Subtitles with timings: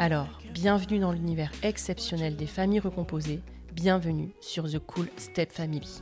[0.00, 3.40] Alors, bienvenue dans l'univers exceptionnel des familles recomposées,
[3.72, 6.00] bienvenue sur The Cool Step Family.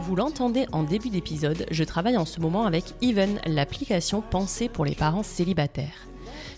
[0.00, 4.84] Vous l'entendez en début d'épisode, je travaille en ce moment avec Even, l'application pensée pour
[4.84, 6.08] les parents célibataires.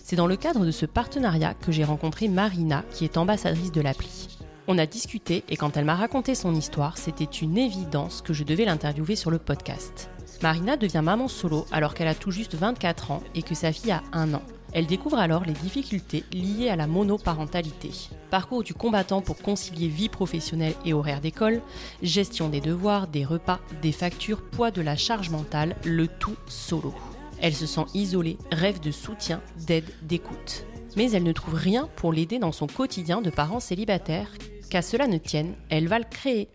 [0.01, 3.81] C'est dans le cadre de ce partenariat que j'ai rencontré Marina, qui est ambassadrice de
[3.81, 4.39] l'appli.
[4.67, 8.43] On a discuté et quand elle m'a raconté son histoire, c'était une évidence que je
[8.43, 10.09] devais l'interviewer sur le podcast.
[10.41, 13.91] Marina devient maman solo alors qu'elle a tout juste 24 ans et que sa fille
[13.91, 14.41] a un an.
[14.77, 17.89] Elle découvre alors les difficultés liées à la monoparentalité.
[18.29, 21.63] Parcours du combattant pour concilier vie professionnelle et horaire d'école,
[22.03, 26.93] gestion des devoirs, des repas, des factures, poids de la charge mentale, le tout solo.
[27.41, 30.63] Elle se sent isolée, rêve de soutien, d'aide, d'écoute.
[30.95, 34.29] Mais elle ne trouve rien pour l'aider dans son quotidien de parents célibataires.
[34.69, 36.49] Qu'à cela ne tienne, elle va le créer.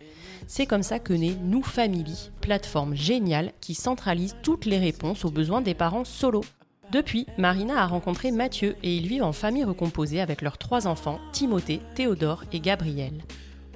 [0.47, 5.31] C'est comme ça que naît Nous Family, plateforme géniale qui centralise toutes les réponses aux
[5.33, 6.43] besoins des parents solo.
[6.93, 11.21] Depuis, Marina a rencontré Mathieu et ils vivent en famille recomposée avec leurs trois enfants,
[11.33, 13.15] Timothée, Théodore et Gabriel.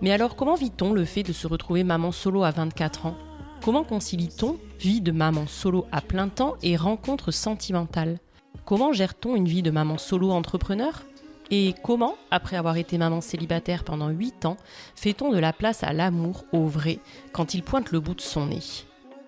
[0.02, 3.16] Mais alors comment vit-on le fait de se retrouver maman solo à 24 ans?
[3.64, 8.18] Comment concilie-t-on vie de maman solo à plein temps et rencontre sentimentale?
[8.66, 11.02] Comment gère-t-on une vie de maman solo entrepreneur?
[11.50, 14.58] Et comment, après avoir été maman célibataire pendant 8 ans,
[14.94, 16.98] fait-on de la place à l'amour, au vrai,
[17.32, 18.85] quand il pointe le bout de son nez?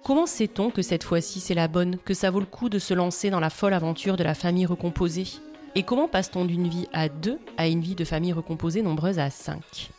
[0.08, 2.94] Comment sait-on que cette fois-ci c'est la bonne, que ça vaut le coup de se
[2.94, 5.26] lancer dans la folle aventure de la famille recomposée?
[5.74, 9.28] Et comment passe-t-on d'une vie à deux à une vie de famille recomposée nombreuse à
[9.28, 9.90] cinq?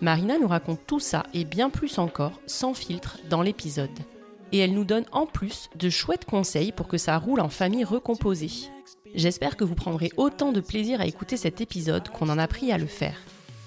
[0.00, 3.96] Marina nous raconte tout ça et bien plus encore, sans filtre, dans l'épisode.
[4.50, 7.84] Et elle nous donne en plus de chouettes conseils pour que ça roule en famille
[7.84, 8.50] recomposée.
[9.14, 12.72] J'espère que vous prendrez autant de plaisir à écouter cet épisode qu'on en a pris
[12.72, 13.20] à le faire.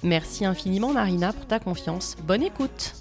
[0.04, 2.18] Merci infiniment Marina pour ta confiance.
[2.26, 2.92] Bonne écoute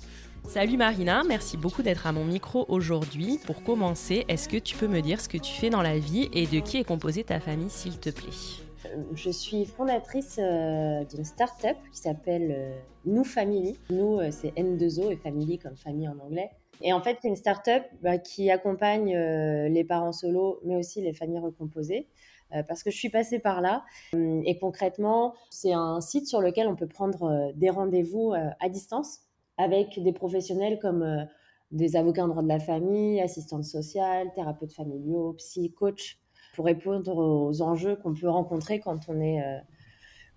[0.48, 3.38] Salut Marina, merci beaucoup d'être à mon micro aujourd'hui.
[3.44, 6.30] Pour commencer, est-ce que tu peux me dire ce que tu fais dans la vie
[6.32, 8.30] et de qui est composée ta famille, s'il te plaît?
[8.86, 13.76] Euh, je suis fondatrice euh, d'une start-up qui s'appelle euh, Nous Family.
[13.90, 16.50] Nous, c'est N2O et Family comme famille en anglais.
[16.80, 19.16] Et en fait, c'est une start-up bah, qui accompagne
[19.68, 22.06] les parents solos, mais aussi les familles recomposées.
[22.68, 23.82] parce que je suis passée par là.
[24.12, 29.25] Et concrètement, c'est un site sur lequel on peut prendre des rendez-vous à distance
[29.58, 31.24] avec des professionnels comme euh,
[31.70, 36.18] des avocats en droit de la famille, assistantes sociales, thérapeutes familiaux, psy, coach,
[36.54, 39.58] pour répondre aux enjeux qu'on peut rencontrer quand on est, euh,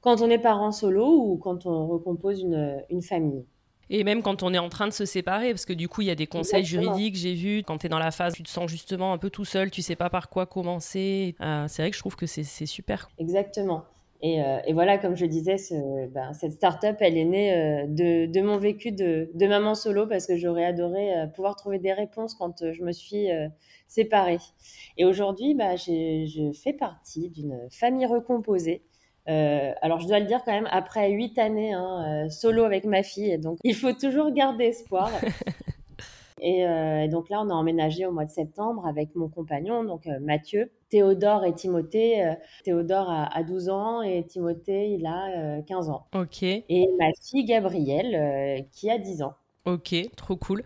[0.01, 3.45] quand on est parent solo ou quand on recompose une, une famille.
[3.92, 6.07] Et même quand on est en train de se séparer, parce que du coup, il
[6.07, 8.50] y a des conseils juridiques, j'ai vu, quand tu es dans la phase, tu te
[8.50, 11.36] sens justement un peu tout seul, tu sais pas par quoi commencer.
[11.42, 13.10] Euh, c'est vrai que je trouve que c'est super.
[13.18, 13.83] Exactement.
[14.21, 17.86] Et, euh, et, voilà, comme je disais, ce, ben, cette start-up, elle est née euh,
[17.88, 21.94] de, de, mon vécu de, de, maman solo parce que j'aurais adoré pouvoir trouver des
[21.94, 23.27] réponses quand je me suis
[23.88, 24.39] séparée.
[24.98, 28.83] Et aujourd'hui, bah, je fais partie d'une famille recomposée
[29.30, 32.86] euh, alors, je dois le dire quand même, après huit années hein, euh, solo avec
[32.86, 35.12] ma fille, donc il faut toujours garder espoir.
[36.42, 40.06] Euh, et, donc là, on a emménagé au mois de septembre avec mon compagnon, donc
[40.21, 42.33] Mathieu, Théodore et Timothée.
[42.63, 46.07] Théodore a, a, 12 ans et Timothée, il a 15 ans.
[46.13, 46.44] Ok.
[46.44, 49.33] Et ma fille Gabrielle, qui a 10 ans.
[49.65, 50.63] Ok, trop cool.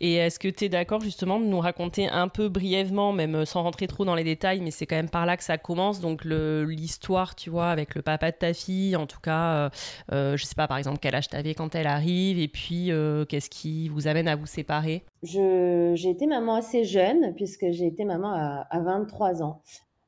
[0.00, 3.44] Et est-ce que tu es d'accord justement de nous raconter un peu brièvement, même euh,
[3.44, 6.00] sans rentrer trop dans les détails, mais c'est quand même par là que ça commence,
[6.00, 9.68] donc l'histoire, tu vois, avec le papa de ta fille, en tout cas, euh,
[10.12, 12.90] euh, je sais pas, par exemple, quel âge t'avais quand elle arrive, et puis
[13.28, 15.02] qu'est-ce qui vous amène à vous séparer?
[15.24, 19.60] J'ai été maman assez jeune, puisque j'ai été maman à, 23 ans.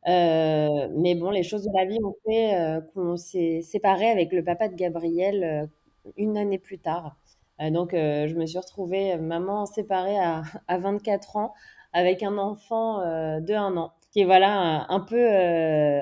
[0.07, 4.69] mais bon, les choses de la vie ont fait qu'on s'est séparés avec le papa
[4.69, 5.69] de Gabriel
[6.17, 7.17] une année plus tard.
[7.61, 11.55] Euh, donc, euh, je me suis retrouvée euh, maman séparée à, à 24 ans
[11.93, 12.99] avec un enfant
[13.41, 15.27] de 1 an qui est voilà un, peu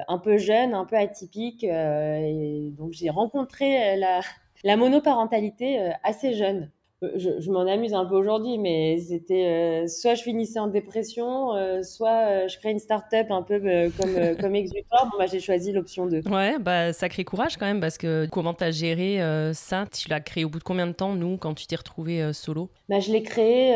[0.08, 1.62] un peu jeune, un peu atypique.
[1.62, 4.20] et donc j'ai rencontré la,
[4.64, 6.70] la monoparentalité assez jeune.
[7.02, 11.54] Euh, je, m'en amuse un peu aujourd'hui, mais c'était euh, soit je finissais en dépression,
[11.54, 13.60] euh, soit je crée une start-up un peu
[14.00, 15.08] comme, comme Exutor.
[15.12, 16.22] Bon, bah, j'ai choisi l'option 2.
[16.30, 19.20] Ouais, bah, sacré courage quand même, parce que comment tu as géré
[19.52, 19.84] ça?
[19.92, 22.70] Tu l'as créé au bout de combien de temps, nous, quand tu t'es retrouvé solo?
[22.88, 23.74] Bah, Je l'ai créé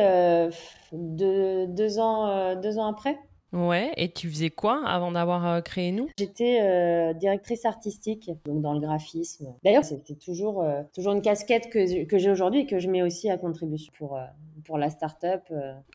[0.93, 3.19] deux, ans, deux ans après.
[3.53, 6.09] Ouais, et tu faisais quoi avant d'avoir euh, créé Nous?
[6.19, 9.53] J'étais euh, directrice artistique, donc dans le graphisme.
[9.65, 13.03] D'ailleurs, c'était toujours, euh, toujours une casquette que, que j'ai aujourd'hui et que je mets
[13.03, 14.19] aussi à contribution pour,
[14.65, 15.43] pour la start-up.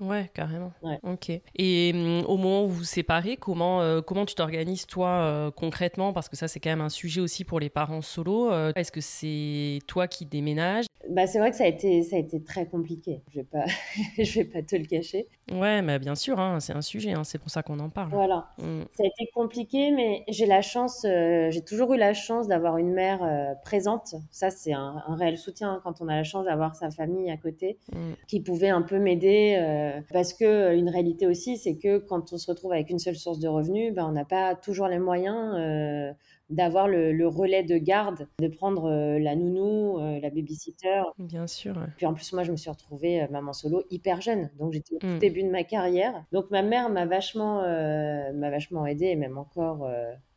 [0.01, 0.73] Ouais, carrément.
[1.03, 1.31] Ok.
[1.55, 6.11] Et hum, au moment où vous vous séparez, comment, comment tu t'organises toi concrètement?
[6.11, 8.51] Parce que ça, c'est quand même un sujet aussi pour les parents solo.
[8.75, 10.85] Est-ce que c'est toi qui déménages?
[11.09, 13.21] Bah, c'est vrai que ça a été, ça a été très compliqué.
[13.31, 13.65] Je vais pas,
[14.17, 15.27] je vais pas te le cacher.
[15.51, 18.09] Ouais, mais bien sûr, hein, c'est un sujet, hein, c'est pour ça qu'on en parle.
[18.09, 18.47] Voilà.
[18.57, 18.81] Mm.
[18.93, 22.77] Ça a été compliqué, mais j'ai la chance, euh, j'ai toujours eu la chance d'avoir
[22.77, 24.15] une mère euh, présente.
[24.31, 27.37] Ça, c'est un, réel soutien hein, quand on a la chance d'avoir sa famille à
[27.37, 28.13] côté, mm.
[28.27, 29.55] qui pouvait un peu m'aider.
[29.59, 33.15] Euh, parce que une réalité aussi, c'est que quand on se retrouve avec une seule
[33.15, 36.15] source de revenus, ben, on n'a pas toujours les moyens
[36.49, 41.01] d'avoir le, relais de garde, de prendre euh, la nounou, euh, la babysitter.
[41.17, 41.75] Bien sûr.
[41.97, 44.95] Puis en plus, moi, je me suis retrouvée euh, maman solo hyper jeune, donc j'étais
[44.95, 45.19] au tout mm.
[45.19, 46.23] début de ma carrière.
[46.31, 49.89] Donc ma mère m'a vachement, m'a vachement aidée, et même encore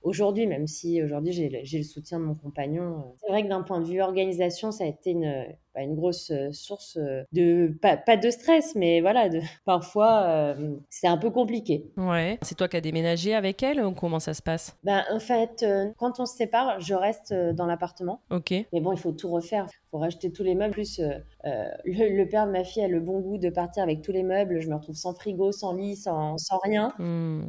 [0.03, 3.15] aujourd'hui, même si aujourd'hui j'ai le soutien de mon compagnon.
[3.21, 5.47] C'est vrai que d'un point de vue organisation, ça a été une,
[5.83, 10.77] une grosse euh, source euh, de pas, pas, de stress, mais voilà, de, parfois euh,
[10.91, 11.91] c'est un peu compliqué.
[11.97, 12.39] Ouais.
[12.43, 14.77] C'est toi qui as déménagé avec elle ou comment ça se passe?
[14.85, 15.65] Ben en fait,
[15.97, 18.21] quand on se sépare, je reste dans l'appartement.
[18.31, 18.51] Ok.
[18.73, 19.67] Mais bon, il faut tout refaire.
[19.89, 20.73] Il faut racheter tous les meubles.
[20.73, 21.01] Plus
[21.45, 24.61] le, père de ma fille a le bon goût de partir avec tous les meubles.
[24.61, 26.93] Je me retrouve sans frigo, sans lit, sans, sans rien.
[26.99, 27.43] Hmm.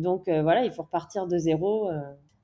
[0.00, 1.90] donc voilà, il faut repartir de zéro.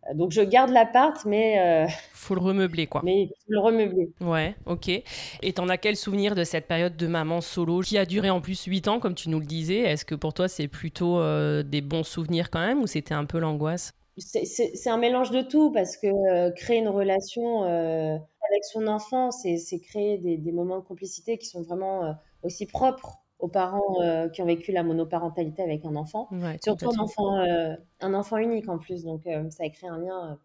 [0.08, 3.02] Euh, donc je garde l'appart, mais euh, faut le remeubler quoi.
[3.04, 4.10] Mais faut le remeubler.
[4.20, 4.88] Ouais, ok.
[4.88, 8.40] Et t'en as quel souvenir de cette période de maman solo qui a duré en
[8.40, 9.80] plus 8 ans comme tu nous le disais?
[9.80, 13.24] Est-ce que pour toi c'est plutôt euh, des bons souvenirs quand même ou c'était un
[13.24, 13.92] peu l'angoisse?
[14.16, 18.20] C'est un mélange de tout parce que créer une relation
[18.50, 23.20] avec son enfant, c'est créer des, des, moments de complicité qui sont vraiment aussi propres
[23.40, 26.28] aux parents euh, qui ont vécu la monoparentalité avec un enfant.
[26.62, 29.04] Surtout un enfant, euh, un enfant unique en plus.
[29.04, 30.38] Donc, euh, ça a créé un lien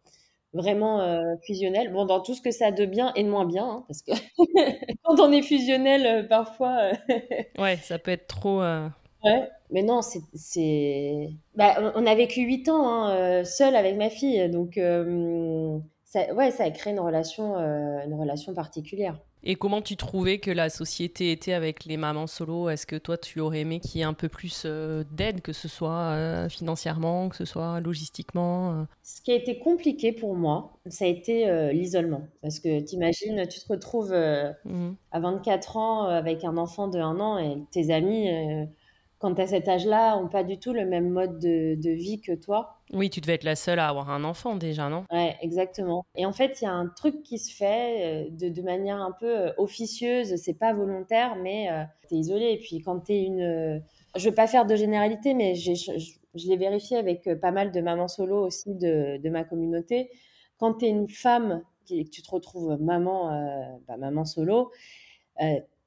[0.53, 1.05] vraiment
[1.45, 1.91] fusionnel.
[1.91, 4.01] Bon, dans tout ce que ça a de bien et de moins bien, hein, parce
[4.01, 4.11] que
[5.03, 6.91] quand on est fusionnel, parfois.
[7.59, 8.61] ouais, ça peut être trop.
[8.61, 11.29] Ouais, mais non, c'est.
[11.55, 14.79] Bah, on a vécu huit ans hein, seul avec ma fille, donc
[16.15, 19.17] ça, ouais, ça a créé une relation, une relation particulière.
[19.47, 22.69] Et comment tu trouvais que la société était avec les mamans solo?
[22.69, 25.53] Est-ce que toi, tu aurais aimé qu'il y ait un peu plus euh, d'aide, que
[25.53, 28.83] ce soit euh, financièrement, que ce soit logistiquement euh?
[29.03, 32.23] Ce qui a été compliqué pour moi, ça a été l'isolement.
[32.41, 34.93] Parce que t'imagines, tu te retrouves mmh.
[35.11, 38.27] à 24 ans avec un enfant de 1 an et tes amis
[39.19, 42.77] quand à cet âge-là, n'ont pas du tout le même mode de, vie que toi.
[42.93, 45.05] Oui, tu devais être la seule à avoir un enfant déjà, non?
[45.11, 46.05] Ouais, exactement.
[46.15, 49.11] Et en fait, il y a un truc qui se fait euh, de, manière un
[49.11, 52.51] peu euh, officieuse, c'est pas volontaire, mais euh, tu es isolé.
[52.51, 53.81] Et puis quand tu es une...
[54.15, 57.81] Je veux pas faire de généralité, mais je, je l'ai vérifié avec pas mal de
[57.81, 60.09] mamans solo aussi de, de ma communauté.
[60.57, 64.71] Quand tu es une femme et que tu te retrouves maman, bah, maman solo,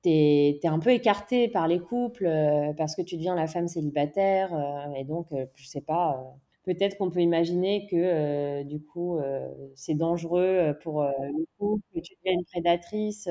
[0.03, 2.29] t'es es un peu écarté par les couples
[2.77, 4.51] parce que tu deviens la femme célibataire
[4.97, 6.39] et donc je sais pas
[6.69, 11.83] peut-être qu'on peut imaginer que euh, du coup euh, c'est dangereux euh, pour le couple,
[11.95, 13.29] que tu deviens une prédatrice.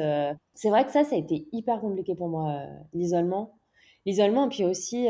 [0.56, 2.62] C'est vrai que ça, ça a été hyper compliqué pour moi,
[2.94, 3.54] l'isolement.
[4.06, 5.08] L'isolement, puis aussi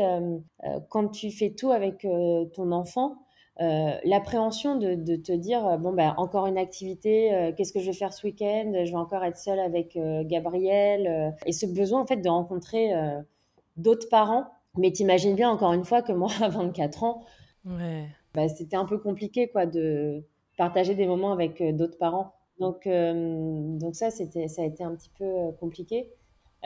[0.90, 2.06] quand tu fais tout avec
[2.54, 3.16] ton enfant,
[3.58, 8.26] l'appréhension de, te dire bon ben encore une activité, qu'est-ce que je vais faire ce
[8.26, 12.92] week-end Je vais encore être seule avec Gabriel, et ce besoin en fait de rencontrer
[13.76, 14.44] d'autres parents.
[14.76, 17.24] Mais t'imagines bien encore une fois que moi à 24 ans,
[17.64, 18.06] ouais.
[18.34, 20.22] Bah, c'était un peu compliqué quoi, de
[20.56, 22.34] partager des moments avec euh, d'autres parents.
[22.60, 25.52] Donc, euh, donc ça, c'était, ça a été un petit peu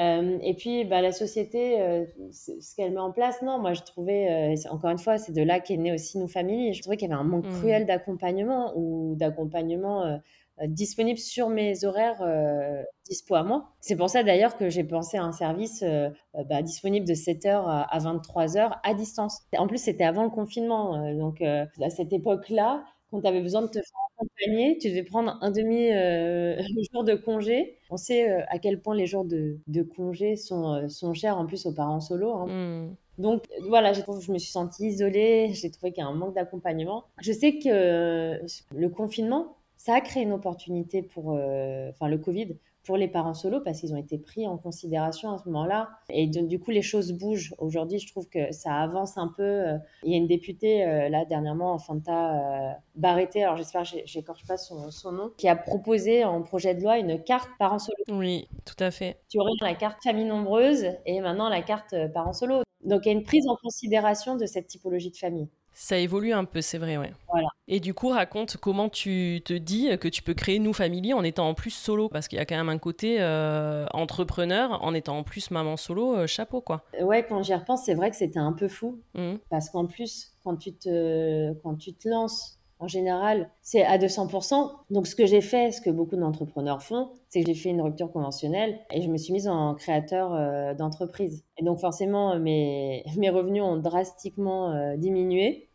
[0.03, 4.55] euh, et puis, bah, la société, ce qu'elle met en place, non, moi je trouvais,
[4.71, 6.75] encore une fois, c'est de là qu'est né aussi nos familles.
[6.75, 7.59] Je trouvais qu'il y avait un manque mmh.
[7.59, 10.21] cruel d'accompagnement ou d'accompagnement
[10.61, 13.71] euh, disponible sur mes horaires euh, dispo à moi.
[13.81, 16.11] C'est pour ça d'ailleurs que j'ai pensé à un service euh,
[16.49, 19.41] bah, disponible de 7h à 23h à distance.
[19.57, 21.15] En plus, c'était avant le confinement.
[21.15, 25.39] donc, à cette époque-là, quand tu avais besoin de te faire accompagner, tu devais prendre
[25.41, 27.77] un demi-jour de congé.
[27.91, 31.67] On sait à quel point les jours de, de congé sont, sont chers en plus
[31.67, 32.33] aux parents solo.
[32.33, 32.47] Hein.
[32.49, 32.97] Mmh.
[33.19, 37.05] Donc voilà, je me suis sentie isolée, j'ai trouvé qu'il y a un manque d'accompagnement.
[37.21, 38.41] Je sais que
[38.75, 43.35] le confinement, ça a créé une opportunité pour, euh, enfin le Covid, pour les parents
[43.35, 45.91] solo parce qu'ils ont été pris en considération à ce moment-là.
[46.09, 47.55] Et du coup, les choses bougent.
[47.59, 49.43] Aujourd'hui, je trouve que ça avance un peu.
[49.43, 54.47] Euh, il y a une députée, euh, là, dernièrement, Fanta Barreté, alors j'espère que j'écorche
[54.47, 57.99] pas son, son, nom, qui a proposé en projet de loi une carte parents solo.
[58.09, 59.19] Oui, tout à fait.
[59.29, 62.63] Tu aurais la carte famille nombreuse et maintenant la carte parents solo.
[62.85, 65.49] Donc, il y a une prise en considération de cette typologie de famille.
[65.75, 67.13] Ça évolue un peu, c'est vrai, ouais.
[67.31, 67.49] Voilà.
[67.67, 71.25] Et du coup, raconte comment tu te dis que tu peux créer Nous Family en
[71.25, 74.95] étant en plus solo, parce qu'il y a quand même un côté euh, entrepreneur, en
[74.95, 76.85] étant en plus maman solo, euh, chapeau quoi.
[77.01, 79.35] Ouais, quand j'y repense, c'est vrai que c'était un peu fou, mmh.
[79.49, 84.73] parce qu'en plus, quand tu te, quand tu te lances en général, c'est à 200%.
[84.91, 87.81] Donc, ce que j'ai fait, ce que beaucoup d'entrepreneurs font, c'est que j'ai fait une
[87.81, 91.45] rupture conventionnelle et je me suis mise en créateur euh, d'entreprise.
[91.59, 95.69] Et donc, forcément, mes, mes revenus ont drastiquement euh, diminué.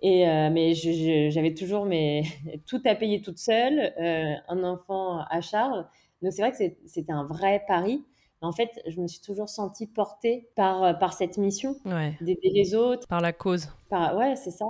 [0.00, 2.24] Et, euh, mais j'avais toujours mes,
[2.66, 3.94] tout à payer toute seule,
[4.48, 5.84] un enfant à charge.
[6.22, 6.56] Donc, c'est vrai que
[6.86, 8.04] c'était un vrai pari
[8.42, 11.76] en fait, je me suis toujours sentie portée par, euh, par cette mission
[12.20, 13.06] d'aider les autres.
[13.06, 13.68] Par la cause.
[13.88, 14.66] Par, ouais, c'est ça.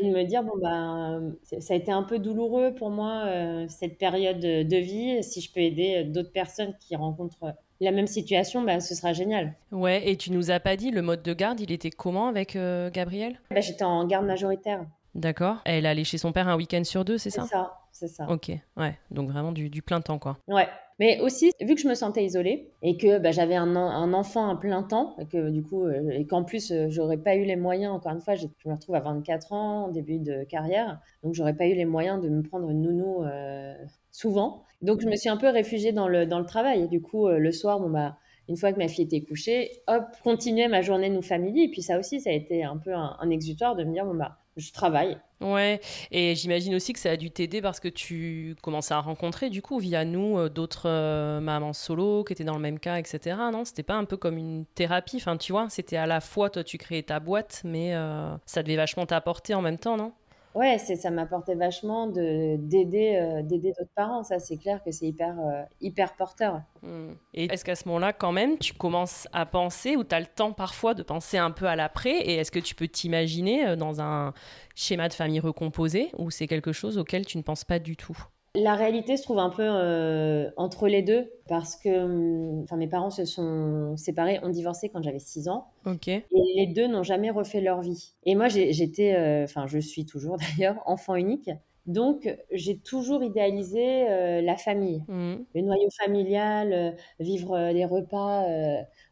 [0.00, 1.20] Et me dire, bon, bah,
[1.60, 5.22] ça a été un peu douloureux pour moi, euh, cette période de vie.
[5.22, 9.12] Si je peux aider euh, d'autres personnes qui rencontrent la même situation, bah, ce sera
[9.12, 9.54] génial.
[9.72, 12.56] Ouais, et tu nous as pas dit, le mode de garde, il était comment avec
[12.92, 13.38] Gabriel?
[13.50, 14.86] Bah, J'étais en garde majoritaire.
[15.14, 15.56] D'accord.
[15.64, 17.42] Elle allait chez son père un week-end sur deux, c'est ça?
[17.42, 18.26] C'est ça, c'est ça.
[18.28, 18.98] Ok, ouais.
[19.10, 20.38] Donc vraiment du, du plein temps, quoi.
[20.48, 20.68] Ouais.
[20.98, 24.48] Mais aussi, vu que je me sentais isolée et que bah, j'avais un, un, enfant
[24.48, 27.44] à plein temps, et que du coup, euh, et qu'en plus, euh, j'aurais pas eu
[27.44, 31.34] les moyens, encore une fois, je me retrouve à 24 ans, début de carrière, donc
[31.34, 33.74] j'aurais pas eu les moyens de me prendre une nounou euh,
[34.10, 34.64] souvent.
[34.80, 36.84] Donc je me suis un peu réfugiée dans le, dans le travail.
[36.84, 38.16] Et du coup, le soir, bon, bah,
[38.48, 41.64] une fois que ma fille était couchée, hop, continuer ma journée nous famille.
[41.64, 44.04] Et puis ça aussi, ça a été un peu un, un exutoire de me dire,
[44.04, 45.18] bon, bah, je travaille.
[45.40, 49.50] Ouais, et j'imagine aussi que ça a dû t'aider parce que tu commençais à rencontrer,
[49.50, 52.96] du coup, via nous, euh, d'autres euh, mamans solo qui étaient dans le même cas,
[52.96, 53.36] etc.
[53.52, 55.16] Non, c'était pas un peu comme une thérapie.
[55.16, 58.62] Enfin, tu vois, c'était à la fois, toi, tu créais ta boîte, mais euh, ça
[58.62, 60.12] devait vachement t'apporter en même temps, non?
[60.56, 64.24] Ouais, c'est, ça m'apportait vachement de, d'aider, euh, d'aider d'autres parents.
[64.24, 66.62] Ça, c'est clair que c'est hyper, euh, hyper porteur.
[66.82, 67.12] Hmm.
[67.34, 70.26] Et est-ce qu'à ce moment-là, quand même, tu commences à penser ou tu as le
[70.26, 72.18] temps parfois de penser un peu à l'après?
[72.22, 74.32] Et est-ce que tu peux t'imaginer euh, dans un
[74.74, 78.16] schéma de famille recomposé ou c'est quelque chose auquel tu ne penses pas du tout?
[78.56, 82.88] La réalité se trouve un peu euh, entre les deux parce que hum, enfin, mes
[82.88, 85.68] parents se sont séparés, ont divorcé quand j'avais 6 ans.
[85.84, 86.08] Ok.
[86.08, 88.14] Et les deux n'ont jamais refait leur vie.
[88.24, 91.50] Et moi, j'étais, euh, enfin, je suis toujours d'ailleurs, enfant unique.
[91.86, 95.34] Donc, j'ai toujours idéalisé euh, la famille, mmh.
[95.54, 98.44] le noyau familial, vivre des repas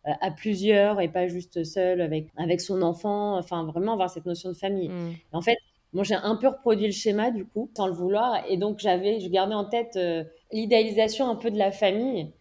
[0.03, 3.39] à plusieurs et pas juste seul avec, avec son enfant.
[3.39, 4.89] Enfin, vraiment avoir cette notion de famille.
[4.89, 5.13] Mmh.
[5.31, 5.57] En fait,
[5.95, 8.45] moi, j'ai un peu reproduit le schéma, du coup, sans le vouloir.
[8.49, 12.33] Et donc, j'avais, je gardais en tête euh, l'idéalisation un peu de la famille.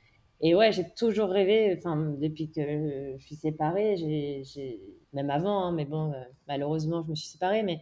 [0.42, 2.62] Et ouais, j'ai toujours rêvé, enfin, depuis que
[3.18, 4.82] je suis séparée, j'ai,
[5.14, 6.16] même avant, hein, mais bon, euh,
[6.48, 7.80] malheureusement, je me suis séparée, mais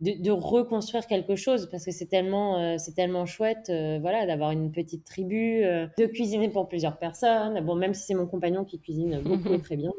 [0.00, 4.70] de, reconstruire quelque chose parce que c'est tellement, euh, c'est tellement chouette, voilà, d'avoir une
[4.70, 7.64] petite tribu, de cuisiner pour plusieurs personnes.
[7.64, 9.90] Bon, même si c'est mon compagnon qui cuisine beaucoup et très bien.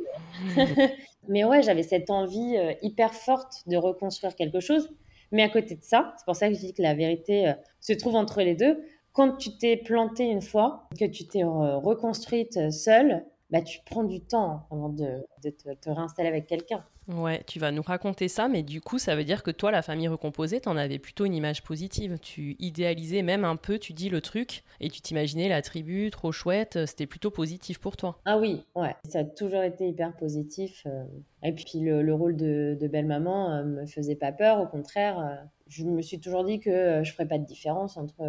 [0.56, 0.68] Mais
[1.30, 4.90] ouais, j'avais cette envie euh, hyper forte de reconstruire quelque chose.
[5.32, 7.54] Mais à côté de ça, c'est pour ça que je dis que la vérité euh,
[7.80, 8.84] se trouve entre les deux.
[9.14, 14.22] quand tu t'es plantée une fois, que tu t'es reconstruite seule, bah, tu prends du
[14.22, 16.84] temps avant de, te, réinstaller avec quelqu'un.
[17.10, 19.82] Ouais, tu vas nous raconter ça, mais du coup, ça veut dire que toi, la
[19.82, 22.20] famille recomposée, tu en avais plutôt une image positive.
[22.22, 26.32] Tu idéalisais même un peu, tu dis le truc, et tu t'imaginais la tribu, trop
[26.32, 28.20] chouette, c'était plutôt positif pour toi.
[28.26, 30.84] Ah oui, ouais, ça a toujours été hyper positif.
[30.86, 31.04] Euh.
[31.42, 35.48] Et puis le, rôle de, belle-maman euh, me faisait pas peur, au contraire.
[35.70, 38.24] Euh, je me suis toujours dit que je ferais pas de différence entre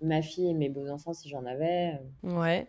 [0.00, 1.98] ma fille et mes beaux-enfants si j'en avais.
[2.22, 2.66] Ouais.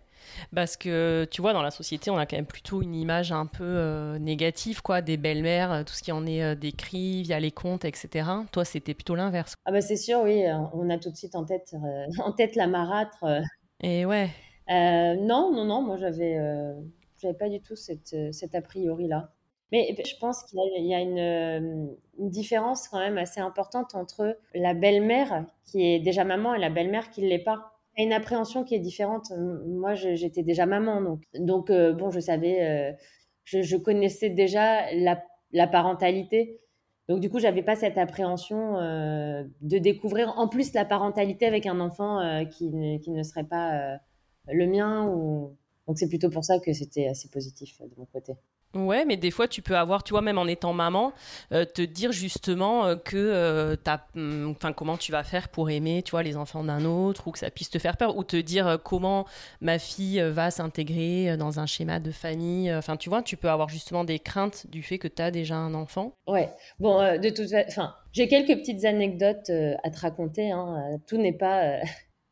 [0.53, 3.45] Parce que tu vois, dans la société, on a quand même plutôt une image un
[3.45, 7.39] peu euh, négative, quoi, des belles-mères, euh, tout ce qui en est euh, décrit via
[7.39, 8.29] les contes, etc.
[8.51, 9.55] Toi, c'était plutôt l'inverse.
[9.65, 10.43] Ah bah c'est sûr, oui,
[10.73, 11.75] on a tout de suite en tête,
[12.23, 13.25] en tête la marâtre.
[13.81, 14.29] Et ouais.
[14.69, 16.37] non, non, non, moi j'avais,
[17.17, 19.31] j'avais pas du tout cette, cet a priori là.
[19.71, 24.73] Mais je pense qu'il y a, une, une, différence quand même assez importante entre la
[24.73, 28.75] belle-mère qui est déjà maman et la belle-mère qui ne l'est pas une appréhension qui
[28.75, 29.31] est différente.
[29.65, 32.93] Moi, j'étais déjà maman, donc, euh, bon, je savais, euh,
[33.43, 36.61] je, connaissais déjà la, parentalité.
[37.09, 41.65] Donc, du coup, j'avais pas cette appréhension euh, de découvrir en plus la parentalité avec
[41.65, 43.97] un enfant qui, ne, serait pas
[44.47, 45.05] le mien.
[45.87, 48.33] Donc, c'est plutôt pour ça que c'était assez positif de mon côté.
[48.73, 51.11] Ouais, mais des fois, tu peux avoir, tu vois, même en étant maman,
[51.51, 53.75] euh, te dire justement euh, que euh,
[54.15, 57.31] hum, enfin, comment tu vas faire pour aimer, tu vois, les enfants d'un autre, ou
[57.31, 59.25] que ça puisse te faire peur, ou te dire comment
[59.59, 62.73] ma fille va s'intégrer dans un schéma de famille.
[62.73, 65.55] Enfin, tu vois, tu peux avoir justement des craintes du fait que tu as déjà
[65.55, 66.13] un enfant.
[66.27, 66.49] Ouais,
[66.79, 69.51] bon, de toute façon, j'ai quelques petites anecdotes
[69.83, 70.51] à te raconter.
[70.51, 70.97] Hein.
[71.07, 71.79] Tout n'est pas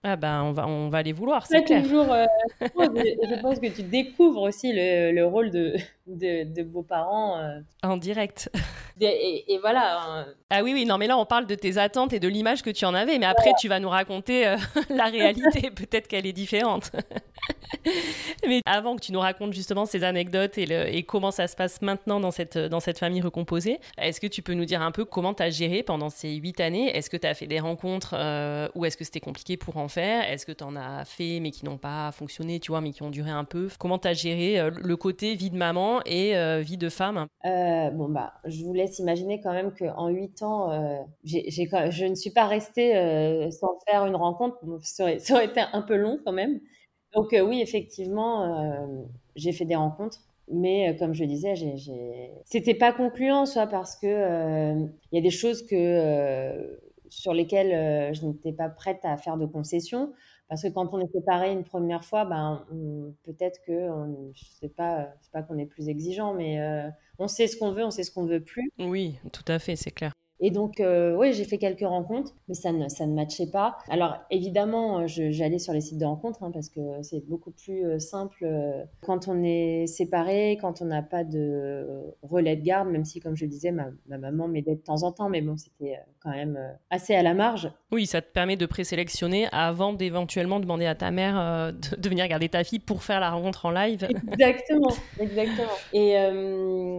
[0.03, 1.83] ah ben on va on va les vouloir, c'est clair.
[1.83, 2.25] Toujours, euh,
[2.61, 5.75] je pense que tu découvres aussi le, le rôle de,
[6.09, 7.37] de, de beaux-parents.
[7.37, 7.59] Euh.
[7.83, 8.49] En direct.
[9.01, 10.01] Et, voilà.
[10.01, 10.25] Hein.
[10.49, 12.69] Ah oui, oui, non, mais là, on parle de tes attentes et de l'image que
[12.69, 14.57] tu en avais, mais après, tu vas nous raconter euh,
[14.89, 15.71] la réalité.
[15.75, 16.91] Peut-être qu'elle est différente.
[18.45, 21.55] mais avant que tu nous racontes justement ces anecdotes et, le, et, comment ça se
[21.55, 24.91] passe maintenant dans cette, dans cette famille recomposée, est-ce que tu peux nous dire un
[24.91, 26.95] peu comment tu as géré pendant ces huit années?
[26.95, 28.15] Est-ce que tu as fait des rencontres
[28.75, 31.51] ou est-ce que c'était compliqué pour en faire Est-ce que tu en as fait mais
[31.51, 33.69] qui n'ont pas fonctionné, tu vois, mais qui ont duré un peu?
[33.79, 37.27] Comment tu as géré le côté vie de maman et euh, vie de femme?
[37.45, 42.15] Euh, Bon, bah, je vous laisse imaginer quand même qu'en 8 ans, euh, je ne
[42.15, 42.93] suis pas restée
[43.51, 44.57] sans faire une rencontre.
[44.81, 46.59] Ça aurait, été un peu long quand même.
[47.13, 48.87] Donc, oui, effectivement,
[49.35, 50.19] j'ai fait des rencontres.
[50.51, 51.53] Mais comme je disais,
[52.45, 54.07] c'était pas concluant, soit parce que
[55.11, 59.45] il y a des choses que sur lesquelles je n'étais pas prête à faire de
[59.45, 60.13] concessions,
[60.47, 62.65] parce que quand on est séparé une première fois, ben,
[63.23, 63.87] peut-être que,
[64.33, 67.71] je sais pas, c'est pas qu'on est plus exigeant, mais euh, on sait ce qu'on
[67.71, 68.71] veut, on sait ce qu'on veut plus.
[68.79, 70.11] Oui, tout à fait, c'est clair.
[70.41, 73.77] Et donc, euh, oui, j'ai fait quelques rencontres, mais ça ne, ça ne matchait pas.
[73.89, 77.99] Alors, évidemment, j'allais sur les sites de rencontres hein, parce que c'est beaucoup plus euh,
[77.99, 81.85] simple euh, quand on est séparé, quand on n'a pas de
[82.23, 85.11] relais de garde, même si, comme je le disais, ma, maman m'aidait de temps en
[85.11, 86.57] temps, mais bon, c'était quand même
[86.89, 87.71] assez à la marge.
[87.91, 92.49] Oui, ça te permet de présélectionner avant d'éventuellement demander à ta mère de, venir garder
[92.49, 94.07] ta fille pour faire la rencontre en live.
[94.09, 95.67] Exactement, exactement.
[95.93, 96.11] Et,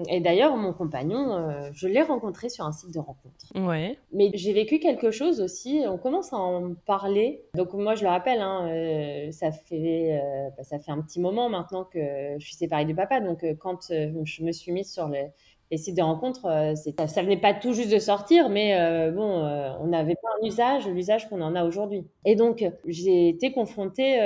[0.08, 3.29] et d'ailleurs, mon compagnon, je l'ai rencontré sur un site de rencontre.
[3.54, 3.98] Ouais.
[4.12, 7.42] Mais j'ai vécu quelque chose aussi, on commence à en parler.
[7.54, 11.20] Donc moi, je le rappelle, hein, euh, ça, fait, euh, bah, ça fait un petit
[11.20, 11.98] moment maintenant que
[12.38, 13.20] je suis séparée du papa.
[13.20, 15.30] Donc euh, quand je me suis mise sur les,
[15.76, 18.74] sites de rencontres, ça, ça venait pas tout juste de sortir, mais
[19.12, 19.44] bon,
[19.80, 22.04] on n'avait pas un usage, l'usage qu'on en a aujourd'hui.
[22.24, 24.18] Et donc, j'ai été confrontée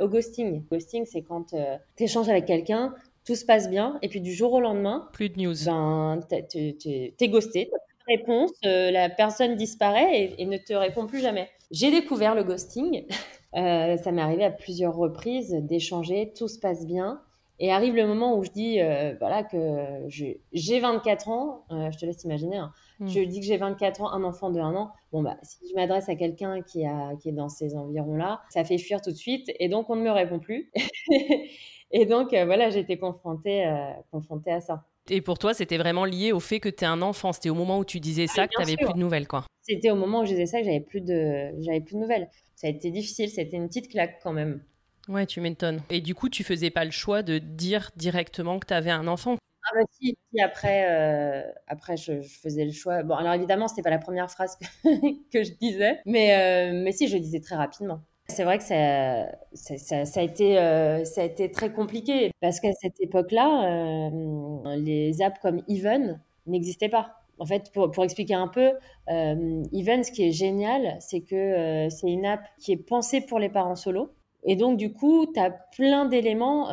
[0.00, 0.64] au ghosting.
[0.68, 1.54] Ghosting, c'est quand
[1.96, 2.92] tu échanges avec quelqu'un,
[3.24, 5.54] tout se passe bien, et puis du jour au lendemain, plus de news.
[5.64, 7.70] Ben, t'es ghosté,
[8.10, 11.48] réponse, euh, la personne disparaît et, ne te répond plus jamais.
[11.70, 13.06] J'ai découvert le ghosting.
[13.56, 17.20] Euh, ça m'est arrivé à plusieurs reprises d'échanger, tout se passe bien.
[17.58, 20.40] Et arrive le moment où je dis euh, voilà que j'ai
[20.78, 22.58] 24 ans, je te laisse imaginer.
[22.58, 22.70] Hein.
[23.00, 23.08] Hmm.
[23.08, 24.92] Je dis que j'ai 24 ans, un enfant de 1 an.
[25.10, 28.62] Bon bah si je m'adresse à quelqu'un qui a qui est dans ces environs-là, ça
[28.62, 30.70] fait fuir tout de suite et donc on ne me répond plus.
[31.90, 33.68] et donc voilà, j'ai été confrontée
[34.12, 34.84] confrontée à ça.
[35.12, 37.32] Et pour toi, c'était vraiment lié au fait que tu es un enfant.
[37.32, 39.44] C'était au moment où tu disais ça que tu n'avais plus de nouvelles, quoi.
[39.62, 42.28] C'était au moment où je disais ça que j'avais plus de, j'avais plus de nouvelles.
[42.54, 43.28] Ça a été difficile.
[43.28, 44.62] C'était une petite claque quand même.
[45.08, 45.82] Ouais, tu m'étonnes.
[45.90, 49.08] Et du coup, tu faisais pas le choix de dire directement que tu avais un
[49.08, 49.36] enfant?
[49.64, 53.02] Ah bah si, après, euh, après je, faisais le choix.
[53.02, 54.64] Bon, alors évidemment, c'était pas la première phrase que,
[55.44, 58.00] je disais, mais, euh, mais si, je le disais très rapidement.
[58.30, 62.72] C'est vrai que ça, ça, a été, euh, ça a été très compliqué parce qu'à
[62.72, 67.16] cette époque-là, euh, les apps comme Even n'existaient pas.
[67.38, 68.72] En fait, pour, expliquer un peu,
[69.10, 73.38] euh, Even, ce qui est génial, c'est que c'est une app qui est pensée pour
[73.38, 74.10] les parents solo.
[74.44, 76.68] Et donc, du coup, tu as plein d'éléments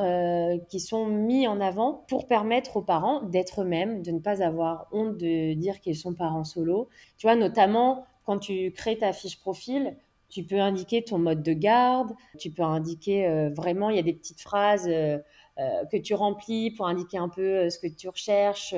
[0.69, 4.87] qui sont mis en avant pour permettre aux parents d'être eux-mêmes, de ne pas avoir
[4.91, 6.89] honte de dire qu'ils sont parents solo.
[7.17, 9.95] Tu vois, notamment quand tu crées ta fiche profil,
[10.29, 14.03] tu peux indiquer ton mode de garde, tu peux indiquer euh, vraiment, il y a
[14.03, 15.17] des petites phrases euh,
[15.57, 18.75] euh, que tu remplis pour indiquer un peu ce que tu recherches.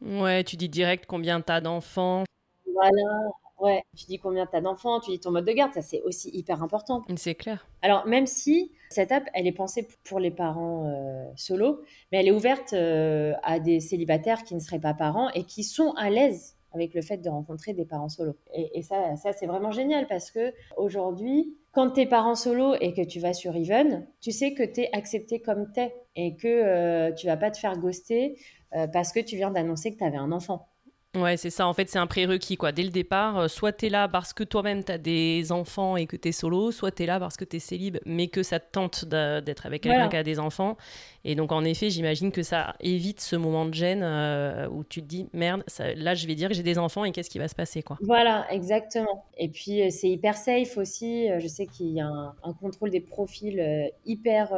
[0.00, 2.24] Ouais, tu dis direct combien tu as d'enfants.
[2.72, 3.82] Voilà, ouais.
[3.96, 6.30] Tu dis combien tu as d'enfants, tu dis ton mode de garde, ça c'est aussi
[6.32, 7.02] hyper important.
[7.16, 7.66] C'est clair.
[7.82, 12.32] Alors, même si cette app, elle est pensée pour les parents solo, mais elle est
[12.32, 16.94] ouverte à des célibataires qui ne seraient pas parents et qui sont à l'aise avec
[16.94, 18.36] le fait de rencontrer des parents solo.
[18.52, 22.92] Et, ça, ça c'est vraiment génial parce que aujourd'hui, quand tu es parent solo et
[22.92, 26.36] que tu vas sur Even, tu sais que tu es accepté comme tu es et
[26.36, 28.36] que euh, tu vas pas te faire ghoster
[28.74, 30.68] euh, parce que tu viens d'annoncer que tu avais un enfant.
[31.14, 31.66] Ouais, c'est ça.
[31.68, 32.72] En fait, c'est un prérequis, quoi.
[32.72, 35.96] Dès le départ, euh, soit tu es là parce que toi-même, tu as des enfants
[35.96, 38.26] et que tu es solo, soit tu es là parce que tu es célib, mais
[38.28, 40.76] que ça te tente d'être avec quelqu'un qui a des enfants.
[41.26, 45.00] Et donc, en effet, j'imagine que ça évite ce moment de gêne euh, où tu
[45.00, 47.38] te dis, merde, ça, là, je vais dire que j'ai des enfants et qu'est-ce qui
[47.38, 47.96] va se passer, quoi.
[48.02, 49.24] Voilà, exactement.
[49.38, 51.28] Et puis, euh, c'est hyper safe aussi.
[51.38, 54.50] Je sais qu'il y a un, contrôle des profils hyper...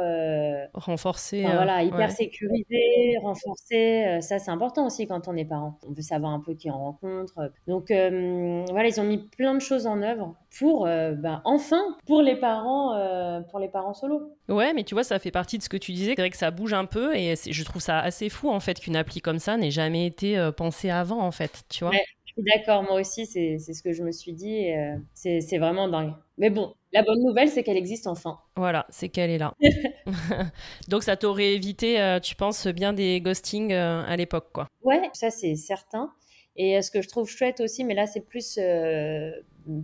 [0.73, 1.43] renforcé.
[1.43, 4.19] voilà, hyper sécurisé, renforcé.
[4.21, 5.79] ça, c'est important aussi quand on est parent.
[5.87, 7.51] On veut savoir un peu qui en rencontrent.
[7.67, 11.97] Donc euh, voilà, ils ont mis plein de choses en œuvre pour, euh, bah, enfin,
[12.05, 14.33] pour les parents, euh, pour les parents solo.
[14.49, 16.13] Ouais, mais tu vois, ça fait partie de ce que tu disais.
[16.15, 18.79] C'est vrai que ça bouge un peu et je trouve ça assez fou en fait
[18.79, 21.93] qu'une appli comme ça n'ait jamais été pensée avant en fait, tu vois.
[22.37, 24.67] D'accord, moi aussi, c'est ce que je me suis dit.
[25.13, 26.13] c'est vraiment dingue.
[26.37, 28.37] Mais bon, la bonne nouvelle, c'est qu'elle existe enfin.
[28.55, 29.53] Voilà, c'est qu'elle est là.
[30.87, 34.67] Donc ça t'aurait évité, tu penses, bien des ghostings à l'époque, quoi.
[34.83, 36.11] Ouais, ça c'est certain.
[36.57, 39.31] Et ce que je trouve chouette aussi, mais là c'est plus euh,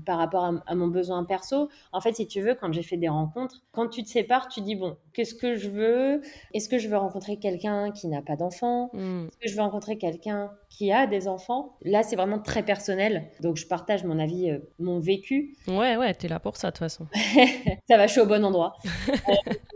[0.06, 1.70] par rapport à, mon besoin perso.
[1.92, 4.62] En fait, si tu veux, quand j'ai fait des rencontres, quand tu te sépares, tu
[4.62, 6.22] dis bon, qu'est-ce que je veux?
[6.54, 8.90] Est-ce que je veux rencontrer quelqu'un qui n'a pas d'enfant?
[8.94, 9.26] Hmm.
[9.26, 11.78] Est-ce que je veux rencontrer quelqu'un qui a des enfants?
[11.84, 13.30] Là, c'est vraiment très personnel.
[13.42, 15.56] Donc, je partage mon avis, euh, mon vécu.
[15.68, 17.08] Ouais, ouais, t'es là pour ça, de toute façon.
[17.88, 18.78] ça va, je suis au bon endroit.
[19.10, 19.34] Euh,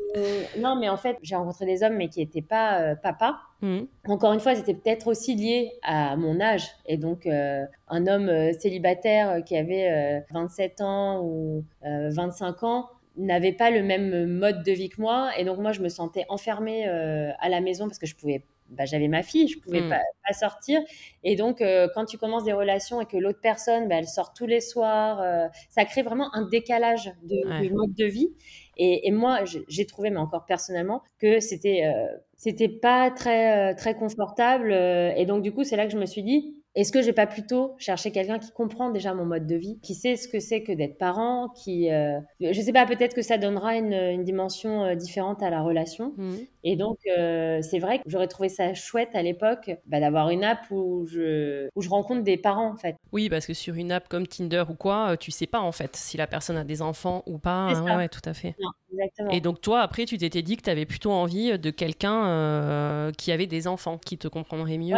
[0.59, 3.39] non, mais en fait, j'ai rencontré des hommes, mais qui n'étaient pas euh, papa.
[3.61, 3.81] Hmm.
[4.07, 6.67] Encore une fois, c'était peut-être aussi lié à mon âge.
[6.85, 13.71] Et donc, euh, un homme célibataire qui avait 27 ans ou 25 ans n'avait pas
[13.71, 15.31] le même mode de vie que moi.
[15.37, 18.83] Et donc, moi, je me sentais enfermée à la maison parce que je pouvais bah,
[18.83, 19.89] j'avais ma fille, je pouvais hmm.
[19.89, 20.81] pas, sortir.
[21.23, 21.63] Et donc,
[21.95, 25.49] quand tu commences des relations et que l'autre personne, bah, elle sort tous les soirs,
[25.69, 28.29] ça crée vraiment un décalage de, mode de vie.
[28.77, 33.95] Et, moi, j'ai trouvé, mais encore personnellement, que c'était euh, c'était pas très euh, très
[33.95, 34.71] confortable.
[34.71, 37.13] Euh, et donc du coup, c'est là que je me suis dit, est-ce que j'ai
[37.13, 40.39] pas plutôt cherché quelqu'un qui comprend déjà mon mode de vie, qui sait ce que
[40.39, 44.93] c'est que d'être parent, qui, euh, je sais pas, peut-être que ça donnera une, dimension
[44.95, 46.13] différente à la relation.
[46.17, 46.35] Mmh.
[46.69, 50.43] Et donc, euh, c'est vrai que j'aurais trouvé ça chouette à l'époque bah, d'avoir une
[50.43, 52.97] app où je, où je rencontre des parents, en fait.
[53.13, 55.95] Oui, parce que sur une app comme Tinder ou quoi, tu sais pas, en fait,
[55.95, 57.81] si la personne a des enfants ou pas.
[57.83, 58.55] Ouais, ouais, tout à fait.
[58.91, 59.31] exactement.
[59.31, 63.31] Et donc, toi, après, tu t'étais dit que tu avais plutôt envie de quelqu'un qui
[63.31, 64.97] avait des enfants, qui te comprendrait mieux.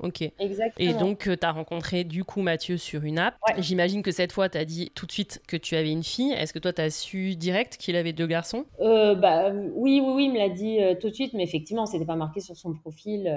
[0.00, 0.22] ok.
[0.40, 3.36] Exactement donc, euh, tu as rencontré du coup Mathieu sur une app.
[3.58, 6.32] J'imagine que cette fois, tu as dit tout de suite que tu avais une fille.
[6.32, 8.64] Est-ce que toi, tu as su direct qu'il avait deux garçons?
[8.80, 11.86] Euh, bah, Oui, oui, oui, il me l'a dit euh, tout de suite, mais effectivement,
[11.86, 13.32] c'était pas marqué sur son profil.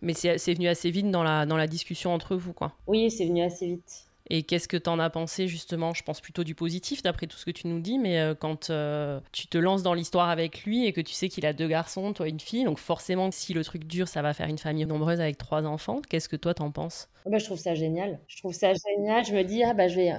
[0.00, 2.72] Mais c'est venu assez vite dans la, dans la discussion entre vous, quoi.
[2.86, 4.06] Oui, c'est venu assez vite.
[4.30, 5.92] Et qu'est-ce que tu en as pensé justement?
[5.94, 8.70] Je pense plutôt du positif d'après tout ce que tu nous dis, mais euh, quand
[8.70, 11.68] euh, tu te lances dans l'histoire avec lui et que tu sais qu'il a deux
[11.68, 14.86] garçons, toi une fille, donc forcément si le truc dure, ça va faire une famille
[14.86, 16.00] nombreuse avec trois enfants.
[16.08, 17.08] Qu'est-ce que toi t'en penses?
[17.26, 18.20] Ah bah, Je trouve ça génial.
[18.28, 19.24] Je trouve ça génial.
[19.24, 20.12] Je me dis, ah bah je vais,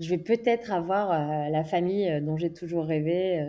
[0.00, 3.40] je vais peut-être avoir euh, la famille dont j'ai toujours rêvé.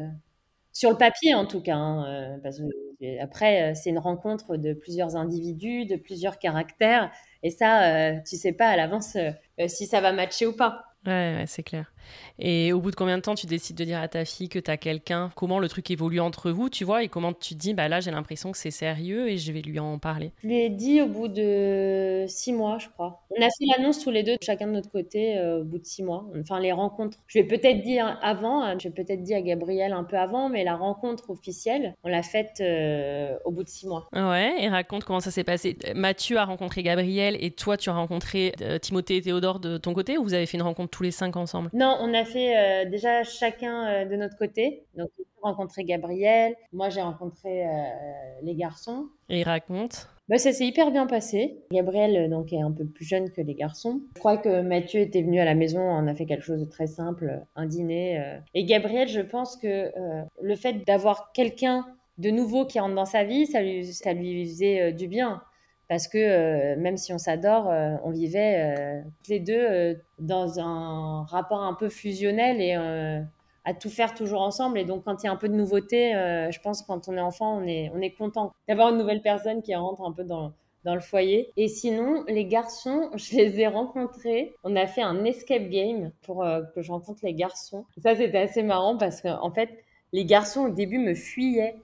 [0.76, 1.76] Sur le papier, en tout cas.
[1.76, 7.12] Hein, parce que, après, c'est une rencontre de plusieurs individus, de plusieurs caractères.
[7.44, 10.84] Et ça, tu sais pas à l'avance euh, si ça va matcher ou pas.
[11.06, 11.94] Ouais, c'est clair.
[12.40, 14.60] Et au bout de combien de temps tu décides de dire à ta fille que
[14.60, 15.32] tu as quelqu'un?
[15.36, 17.04] Comment le truc évolue entre vous, tu vois?
[17.04, 19.62] Et comment tu te dis, bah là, j'ai l'impression que c'est sérieux et je vais
[19.62, 20.32] lui en parler?
[20.44, 23.24] Je lui ai dit au bout de six mois, je crois.
[23.32, 25.86] On a fait l'annonce tous les deux, chacun de notre côté, euh, au bout de
[25.86, 26.26] six mois.
[26.40, 27.18] Enfin, les rencontres.
[27.28, 30.50] Je ai peut-être dit avant, hein, je ai peut-être dit à Gabriel un peu avant,
[30.50, 34.08] mais la rencontre officielle, on l'a faite euh, au bout de six mois.
[34.14, 35.78] Ouais, et raconte comment ça s'est passé.
[35.96, 40.18] Mathieu a rencontré Gabriel et toi, tu as rencontré Timothée et Théodore de ton côté
[40.18, 41.70] ou vous avez fait une rencontre tous les cinq ensemble?
[41.74, 44.86] Non, on a fait euh, déjà chacun euh, de notre côté.
[44.96, 47.70] Donc, j'ai rencontré Gabriel, moi j'ai rencontré euh,
[48.42, 49.08] les garçons.
[49.30, 51.60] Et il raconte bah, ça s'est hyper bien passé.
[51.72, 54.02] Gabriel donc est un peu plus jeune que les garçons.
[54.16, 56.66] Je crois que Mathieu était venu à la maison, on a fait quelque chose de
[56.66, 58.40] très simple, un dîner.
[58.56, 59.92] Et Gabriel, je pense que
[60.42, 61.86] le fait d'avoir quelqu'un
[62.18, 65.44] de nouveau qui rentre dans sa vie, ça lui, ça lui faisait du bien
[65.88, 70.60] parce que euh, même si on s'adore, euh, on vivait euh, tous les deux dans
[70.60, 72.74] un rapport un peu fusionnel et
[73.68, 74.78] à tout faire toujours ensemble.
[74.78, 77.18] Et donc, quand il y a un peu de nouveauté, je pense que quand on
[77.18, 80.24] est enfant, on est, on est content d'avoir une nouvelle personne qui rentre un peu
[80.24, 80.54] dans,
[80.86, 81.52] le foyer.
[81.58, 84.56] Et sinon, les garçons, je les ai rencontrés.
[84.64, 86.46] On a fait un escape game pour
[86.76, 87.86] que je rencontre les garçons.
[88.02, 89.70] ça, c'était assez marrant parce qu'en fait,
[90.14, 91.76] les garçons, au début, me fuyaient.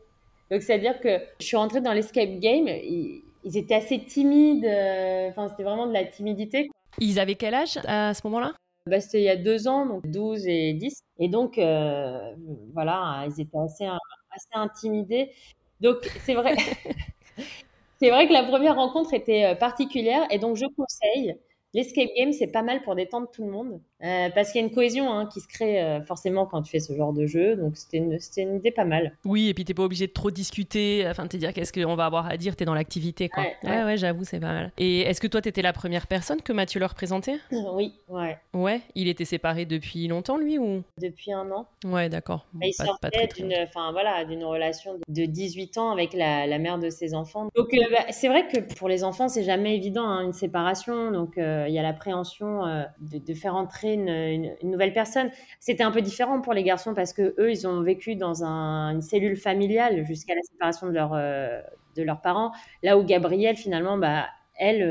[0.52, 2.68] Donc, c'est-à-dire que je suis rentrée dans l'escape game.
[2.68, 4.66] Et, ils étaient assez timides.
[4.66, 6.70] Euh, enfin, c'était vraiment de la timidité.
[7.00, 8.54] Ils avaient quel âge à ce moment-là?
[8.88, 11.04] Bah, C'était il y a deux ans, donc 12 et 10.
[11.20, 12.34] Et donc, euh,
[12.74, 15.32] voilà, ils étaient assez, assez intimidés.
[15.80, 16.56] Donc, c'est vrai.
[18.00, 20.26] c'est vrai que la première rencontre était euh, particulière.
[20.32, 21.36] Et donc, je conseille
[21.74, 24.68] L'escape game, c'est pas mal pour détendre tout le monde, euh, parce qu'il y a
[24.68, 27.56] une cohésion hein, qui se crée euh, forcément quand tu fais ce genre de jeu,
[27.56, 29.16] donc c'était une, une, idée pas mal.
[29.24, 31.96] Oui, et puis t'es pas obligé de trop discuter, afin de te dire qu'est-ce qu'on
[31.96, 33.46] va avoir à dire, t'es dans l'activité, quoi.
[33.64, 34.72] Ouais, ouais, j'avoue, c'est pas mal.
[34.78, 37.38] Et est-ce que toi, t'étais la première personne que Mathieu leur présentait?
[37.74, 38.38] Oui, ouais.
[38.54, 40.84] Ouais, il était séparé depuis longtemps, lui, ou?
[41.00, 41.68] Depuis un an.
[41.86, 42.46] Ouais, d'accord.
[42.62, 43.56] il sortait d'une
[43.94, 47.50] voilà, relation de 18 ans avec la, la mère de ses enfants.
[47.56, 51.12] Donc, euh, bah, c'est vrai que pour les enfants, c'est jamais évident, hein, une séparation,
[51.12, 55.30] donc il y a l'appréhension euh, de, faire entrer une, nouvelle personne.
[55.60, 59.02] C'était un peu différent pour les garçons parce que eux, ils ont vécu dans une
[59.02, 61.62] cellule familiale jusqu'à la séparation de, leur, euh,
[61.96, 62.52] de leurs parents.
[62.84, 64.82] Là où Gabrielle, finalement, bah, elle,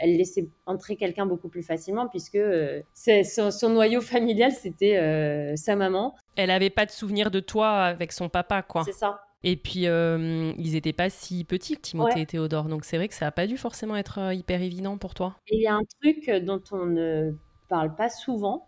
[0.00, 2.38] elle laissait entrer quelqu'un beaucoup plus facilement puisque
[2.94, 6.14] son, son, noyau familial, c'était sa maman.
[6.36, 8.84] Elle avait pas de souvenir de toi avec son papa, quoi.
[8.84, 9.25] C'est ça.
[9.42, 12.64] Et puis, euh, ils n'étaient pas si petits, Timothée et Théodore.
[12.64, 15.36] Donc, c'est vrai que ça n'a pas dû forcément être euh, hyper évident pour toi.
[15.48, 17.32] il y a un truc dont on ne
[17.68, 18.66] parle pas souvent,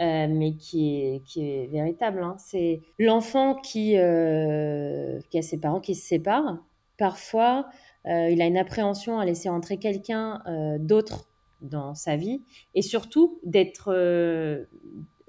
[0.00, 2.22] euh, mais qui est, qui est véritable.
[2.22, 2.36] Hein.
[2.38, 6.58] C'est l'enfant qui, qui a ses parents qui se séparent.
[6.98, 7.68] Parfois,
[8.04, 10.42] il a une appréhension à laisser entrer quelqu'un
[10.80, 11.26] d'autre
[11.60, 12.42] dans sa vie.
[12.74, 14.66] Et surtout, d'être...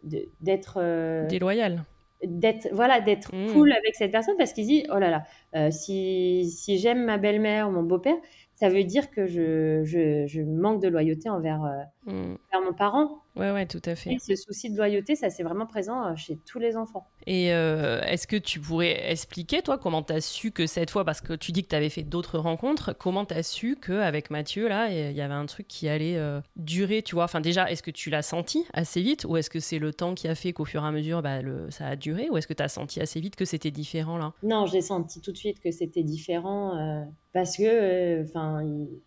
[0.04, 1.86] d'être déloyal
[2.23, 3.53] d'être voilà d'être mmh.
[3.53, 5.23] cool avec cette personne parce qu'il dit oh là là
[5.55, 8.17] euh, si, si j'aime ma belle-mère ou mon beau-père
[8.60, 11.77] ça veut dire que je, je, je manque de loyauté envers, euh,
[12.10, 12.38] mmh.
[12.52, 14.12] envers mon parent Ouais, ouais, tout à fait.
[14.12, 17.08] Et ce souci de loyauté, ça c'est vraiment présent euh, chez tous les enfants.
[17.26, 21.06] Et euh, est-ce que tu pourrais expliquer, toi, comment tu as su que cette fois,
[21.06, 24.30] parce que tu dis que tu avais fait d'autres rencontres, comment tu as su qu'avec
[24.30, 27.24] Mathieu, là, il y avait un truc qui allait euh, durer, tu vois?
[27.24, 30.15] Enfin, déjà, est-ce que tu l'as senti assez vite ou est-ce que c'est le temps
[30.15, 32.48] qui a fait qu'au fur et à mesure, bah, le, ça a duré ou est-ce
[32.48, 34.34] que tu as senti assez vite que c'était différent, là?
[34.43, 38.63] Non, j'ai senti tout de suite que c'était différent parce que, enfin,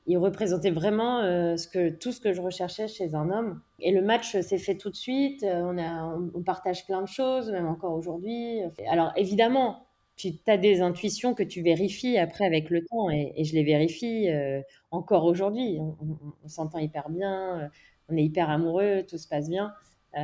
[0.07, 1.23] il, représentait vraiment
[1.57, 3.61] ce que, tout ce que je recherchais chez un homme.
[3.81, 5.43] Et le match s'est fait tout de suite.
[5.43, 8.61] Euh, on, a, on, partage plein de choses, même encore aujourd'hui.
[8.89, 13.55] Alors évidemment, tu as des intuitions que tu vérifies après avec le temps, et, je
[13.55, 15.79] les vérifie euh, encore aujourd'hui.
[15.81, 17.69] on s'entend hyper bien, euh,
[18.09, 19.73] on est hyper amoureux, tout se passe bien.
[20.16, 20.20] Euh,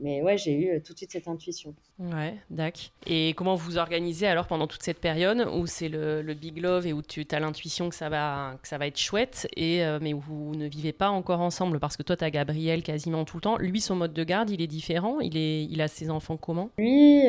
[0.00, 1.74] mais ouais, j'ai eu euh, tout de suite cette intuition.
[1.98, 2.90] Ouais, d'accord.
[3.06, 6.92] Et comment vous organisez alors pendant toute cette période où c'est le, big love et
[6.92, 10.14] où tu as l'intuition que ça va que ça va être chouette et euh, mais
[10.14, 11.78] où vous ne vivez pas encore ensemble?
[11.78, 13.58] Parce que toi tu as Gabriel quasiment tout le temps.
[13.58, 16.70] Lui son mode de garde, il est différent, il est il a ses enfants comment?
[16.78, 17.24] Lui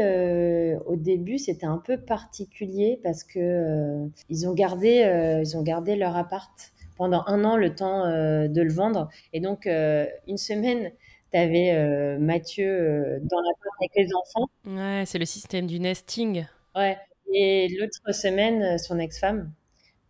[0.85, 6.15] au début, c'était un peu particulier parce que ils ont gardé ils ont gardé leur
[6.15, 10.91] appart pendant un an le temps de le vendre et donc une semaine
[11.31, 14.49] tu avais euh, Mathieu euh, dans la porte avec les enfants.
[14.65, 16.45] Ouais, c'est le système du nesting.
[16.75, 16.97] Ouais.
[17.33, 19.51] Et l'autre semaine, euh, son ex-femme.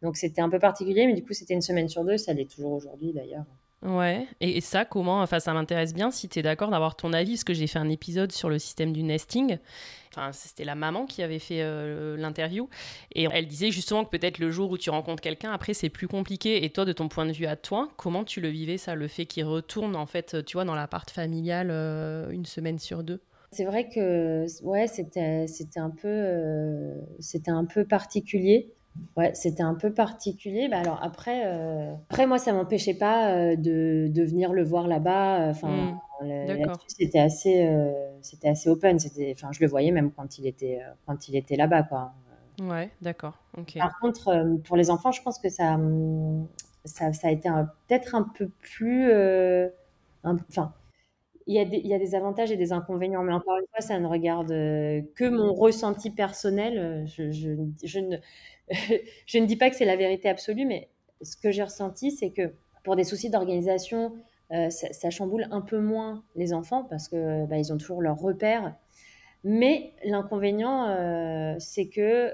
[0.01, 2.17] Donc c'était un peu particulier, mais du coup, c'était une semaine sur deux.
[2.17, 3.45] Ça l'est toujours aujourd'hui d'ailleurs.
[3.81, 7.33] Ouais, et, ça, comment Enfin, ça m'intéresse bien si tu es d'accord d'avoir ton avis,
[7.33, 9.57] parce que j'ai fait un épisode sur le système du nesting.
[10.11, 12.67] Enfin, c'était la maman qui avait fait euh, l'interview.
[13.15, 16.09] Et elle disait justement que peut-être le jour où tu rencontres quelqu'un, après, c'est plus
[16.09, 16.65] compliqué.
[16.65, 19.07] Et toi, de ton point de vue à toi, comment tu le vivais, ça, le
[19.07, 23.21] fait qu'il retourne, en fait, tu vois, dans l'appart familial euh, une semaine sur deux?
[23.51, 25.45] C'est vrai que ouais, c'était
[25.77, 28.73] un euh, c'était un peu particulier.
[29.15, 30.67] Ouais, c'était un peu particulier.
[30.69, 34.87] Bah alors après, euh, après moi, ça m'empêchait pas euh, de, de, venir le voir
[34.87, 35.49] là-bas.
[35.49, 36.73] Enfin, mmh.
[36.87, 38.99] c'était assez, euh, c'était assez open.
[38.99, 42.13] C'était, enfin, je le voyais même quand il était, quand il était là-bas, quoi.
[42.61, 43.33] Ouais, d'accord.
[43.57, 43.77] Ok.
[43.77, 45.79] Par contre, pour les enfants, je pense que ça,
[46.83, 47.49] ça, ça a été
[47.87, 49.11] peut-être un peu plus,
[50.23, 50.73] enfin.
[51.51, 54.49] Il y, a des, avantages et des inconvénients, mais encore une fois, ça ne regarde
[54.49, 57.05] que mon ressenti personnel.
[57.07, 57.31] Je,
[57.83, 57.99] je,
[59.39, 60.89] ne, dis pas que c'est la vérité absolue, mais
[61.23, 64.13] ce que j'ai ressenti, c'est que pour des soucis d'organisation,
[64.69, 68.75] ça, chamboule un peu moins les enfants parce que bah, ont toujours leurs repères.
[69.43, 72.31] Mais l'inconvénient, c'est que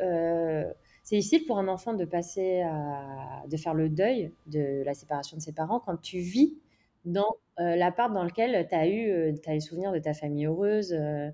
[1.05, 5.37] c'est difficile pour un enfant de passer à, de faire le deuil de la séparation
[5.37, 6.57] de ses parents quand tu vis
[7.05, 10.45] dans euh, l'appart dans lequel tu as eu euh, as les souvenirs de ta famille
[10.45, 10.93] heureuse.
[10.93, 11.29] Euh.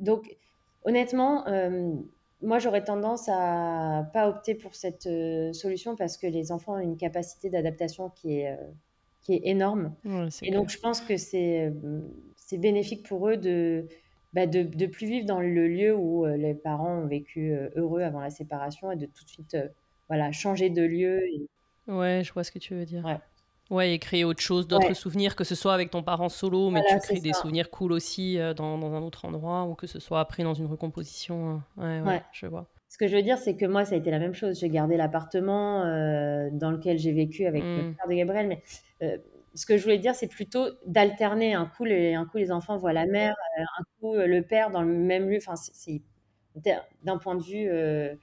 [0.00, 0.36] Donc,
[0.84, 1.44] honnêtement,
[2.42, 5.08] moi, j'aurais tendance à pas opter pour cette
[5.54, 8.58] solution parce que les enfants ont une capacité d'adaptation qui est,
[9.22, 9.94] qui est énorme.
[10.42, 11.72] Et donc, je pense que c'est
[12.58, 13.86] bénéfique pour eux de
[14.34, 17.70] bah, de, de plus vivre dans le lieu où euh, les parents ont vécu euh,
[17.76, 19.68] heureux avant la séparation et de tout de suite euh,
[20.08, 21.22] voilà, changer de lieu.
[21.86, 23.04] Ouais, je vois ce que tu veux dire.
[23.04, 23.18] Ouais.
[23.70, 26.82] Ouais, et créer autre chose, d'autres souvenirs, que ce soit avec ton parent solo, mais
[26.88, 30.20] tu crées des souvenirs cool aussi dans, dans, un autre endroit, ou que ce soit
[30.20, 31.62] après dans une recomposition.
[31.76, 32.66] Ouais, ouais, je vois.
[32.88, 34.58] Ce que je veux dire, c'est que moi, ça a été la même chose.
[34.60, 35.80] J'ai gardé l'appartement
[36.52, 37.94] dans lequel j'ai vécu avec le mmh.
[37.94, 38.62] père de Gabriel, mais
[39.54, 41.54] ce que je voulais dire, c'est plutôt d'alterner.
[41.54, 44.42] Un coup, les, un coup, les enfants voient la mère, euh, un coup, euh, le
[44.42, 45.38] père dans le même lieu.
[45.38, 46.02] Enfin, c'est
[47.02, 48.14] d'un point de vue euh,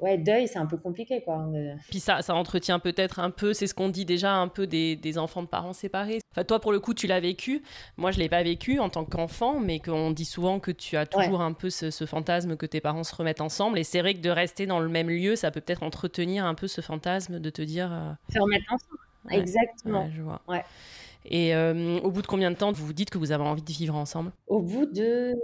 [0.00, 1.46] ouais, deuil, c'est un peu compliqué, quoi.
[1.90, 4.96] Puis ça, ça entretient peut-être un peu, c'est ce qu'on dit déjà, un peu des,
[4.96, 6.20] des, enfants de parents séparés.
[6.32, 7.62] Enfin, toi, pour le coup, tu l'as vécu.
[7.96, 11.06] Moi, je l'ai pas vécu en tant qu'enfant, mais qu'on dit souvent que tu as
[11.06, 13.78] toujours un peu ce, ce, fantasme que tes parents se remettent ensemble.
[13.78, 16.54] Et c'est vrai que de rester dans le même lieu, ça peut peut-être entretenir un
[16.54, 18.16] peu ce fantasme de te dire.
[18.32, 19.00] Se remettre ensemble.
[19.30, 20.10] Exactement.
[20.14, 20.42] je vois.
[21.26, 23.62] Et euh, au bout de combien de temps vous vous dites que vous avez envie
[23.62, 24.32] de vivre ensemble?
[24.46, 25.36] Au bout de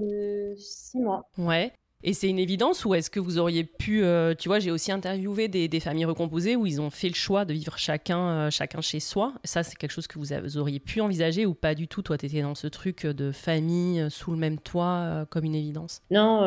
[0.56, 1.28] six mois.
[1.36, 1.72] Ouais.
[2.02, 4.92] Et c'est une évidence ou est-ce que vous auriez pu, euh, tu vois, j'ai aussi
[4.92, 8.80] interviewé des, familles recomposées où ils ont fait le choix de vivre chacun, euh, chacun
[8.80, 9.34] chez soi.
[9.44, 12.02] Ça, c'est quelque chose que vous, auriez pu envisager ou pas du tout?
[12.02, 15.54] Toi, tu étais dans ce truc de famille, euh, sous le même toit, comme une
[15.54, 16.02] évidence?
[16.10, 16.42] Non,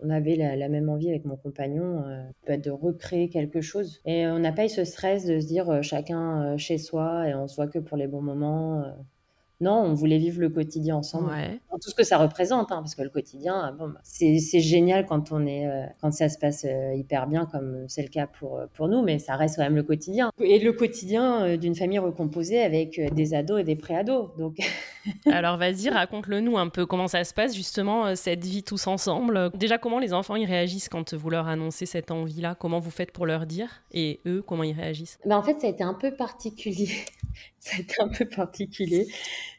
[0.00, 2.04] on avait la, même envie avec mon compagnon
[2.48, 4.00] de recréer quelque chose.
[4.04, 7.46] Et on n'a pas eu ce stress de se dire chacun chez soi et on
[7.48, 8.84] se voit que pour les bons moments.
[9.60, 11.30] Non, on voulait vivre le quotidien ensemble.
[11.70, 15.32] Tout ce que ça représente, hein, parce que le quotidien, bon, bah, c'est génial quand
[15.32, 18.58] on est, euh, quand ça se passe euh, hyper bien, comme c'est le cas pour
[18.58, 20.30] euh, pour nous, mais ça reste quand même le quotidien.
[20.40, 24.30] Et le quotidien d'une famille recomposée avec des ados et des pré-ados.
[24.38, 24.58] Donc.
[25.26, 29.50] Alors vas-y, raconte-le nous un peu comment ça se passe justement cette vie tous ensemble?
[29.54, 32.54] Déjà comment les enfants ils réagissent quand vous leur annoncez cette envie-là?
[32.54, 33.82] Comment vous faites pour leur dire?
[33.92, 35.18] Et eux comment ils réagissent?
[35.24, 36.90] Ben, en fait ça a été un peu particulier.
[37.58, 39.08] ça a été un peu particulier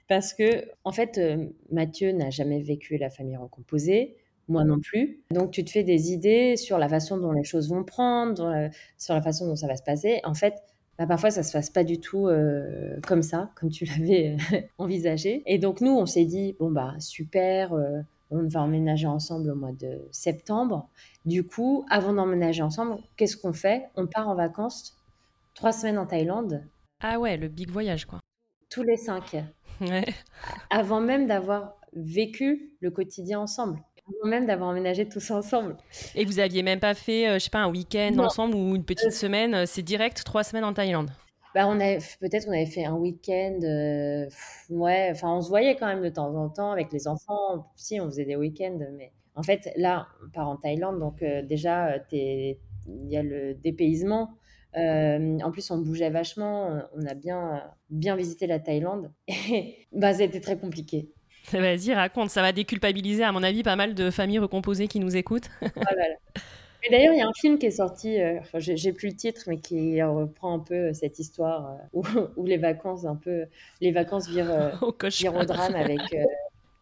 [0.07, 4.17] parce que, en fait, euh, Mathieu n'a jamais vécu la famille recomposée,
[4.49, 5.21] moi non plus.
[5.31, 9.13] Donc, tu te fais des idées sur la façon dont les choses vont prendre, sur
[9.13, 10.19] la façon dont ça va se passer.
[10.25, 10.55] En fait,
[11.01, 14.37] bah, parfois, ça se passe pas du tout euh, comme ça, comme tu l'avais
[14.77, 15.41] envisagé.
[15.45, 19.55] Et donc, nous, on s'est dit, bon, bah, super, euh, on va emménager ensemble au
[19.55, 20.89] mois de septembre.
[21.25, 23.89] Du coup, avant d'emménager ensemble, qu'est-ce qu'on fait?
[23.95, 24.95] On part en vacances,
[25.55, 26.63] trois semaines en Thaïlande.
[27.01, 28.19] Ah ouais, le big voyage, quoi.
[28.69, 29.35] Tous les cinq.
[30.69, 33.79] Avant même d'avoir vécu le quotidien ensemble.
[34.07, 35.77] Avant même d'avoir emménagé tous ensemble.
[36.15, 38.83] Et vous aviez même pas fait, euh, je sais pas, un week-end ensemble ou une
[38.83, 41.11] petite euh, semaine euh, C'est direct, trois semaines en Thaïlande?
[41.53, 43.59] Bah, on peut-être on avait fait un week-end,
[44.69, 47.69] ouais, enfin on se voyait quand même de temps en temps avec les enfants.
[47.75, 51.97] Si on faisait des week-ends, mais en fait là on part en Thaïlande, donc déjà
[52.13, 54.29] il y a le dépaysement,
[54.77, 56.81] euh, en plus, on bougeait vachement.
[56.95, 59.11] On a bien, bien visité la Thaïlande.
[59.27, 61.11] Et bah, c'était très compliqué.
[61.53, 62.29] Vas-y, raconte.
[62.29, 65.49] Ça va déculpabiliser, à mon avis, pas mal de familles recomposées qui nous écoutent.
[65.61, 69.15] Mais d'ailleurs, il y a un film qui est sorti, euh, enfin, j'ai plus le
[69.15, 73.45] titre, mais qui reprend un peu cette histoire euh, où, les vacances, un peu,
[73.81, 74.71] les vacances virent,
[75.03, 76.01] virent au drame avec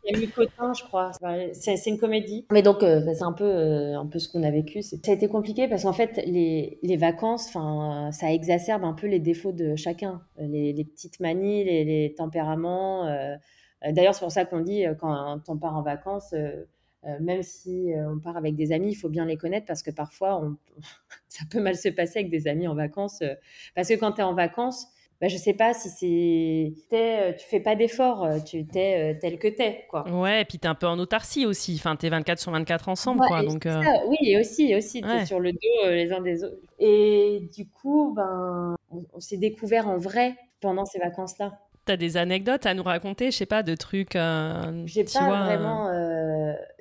[0.05, 1.11] il y a eu Cotin, je crois.
[1.53, 2.45] C'est une comédie.
[2.51, 4.81] Mais donc, euh, c'est un peu, euh, un peu ce qu'on a vécu.
[4.81, 9.07] Ça a été compliqué parce qu'en fait, les, les vacances, enfin, ça exacerbe un peu
[9.07, 10.21] les défauts de chacun.
[10.37, 13.07] Les, les petites manies, les, les tempéraments.
[13.07, 13.35] Euh,
[13.83, 16.33] d'ailleurs, c'est pour ça qu'on dit, quand on part en vacances,
[17.03, 20.41] même si on part avec des amis, il faut bien les connaître parce que parfois,
[20.41, 20.57] on,
[21.29, 23.23] ça peut mal se passer avec des amis en vacances.
[23.75, 24.87] parce que quand tu es en vacances,
[25.21, 29.19] bah, je sais pas si c'est euh, tu fais pas d'efforts, euh, tu t'es euh,
[29.19, 30.09] tel que t'es quoi.
[30.09, 31.75] Ouais, et puis t'es un peu en autarcie aussi.
[31.75, 33.43] Enfin, t'es 24 sur 24 ensemble quoi.
[33.43, 33.67] Donc
[34.07, 36.55] oui, et aussi, aussi t'es sur le dos les uns des autres.
[36.79, 40.99] Et du coup, ben, on, s'est découvert en vrai pendant ces
[41.89, 44.13] T'as des anecdotes à nous raconter, je sais pas, de trucs.
[44.13, 45.89] J'ai pas vraiment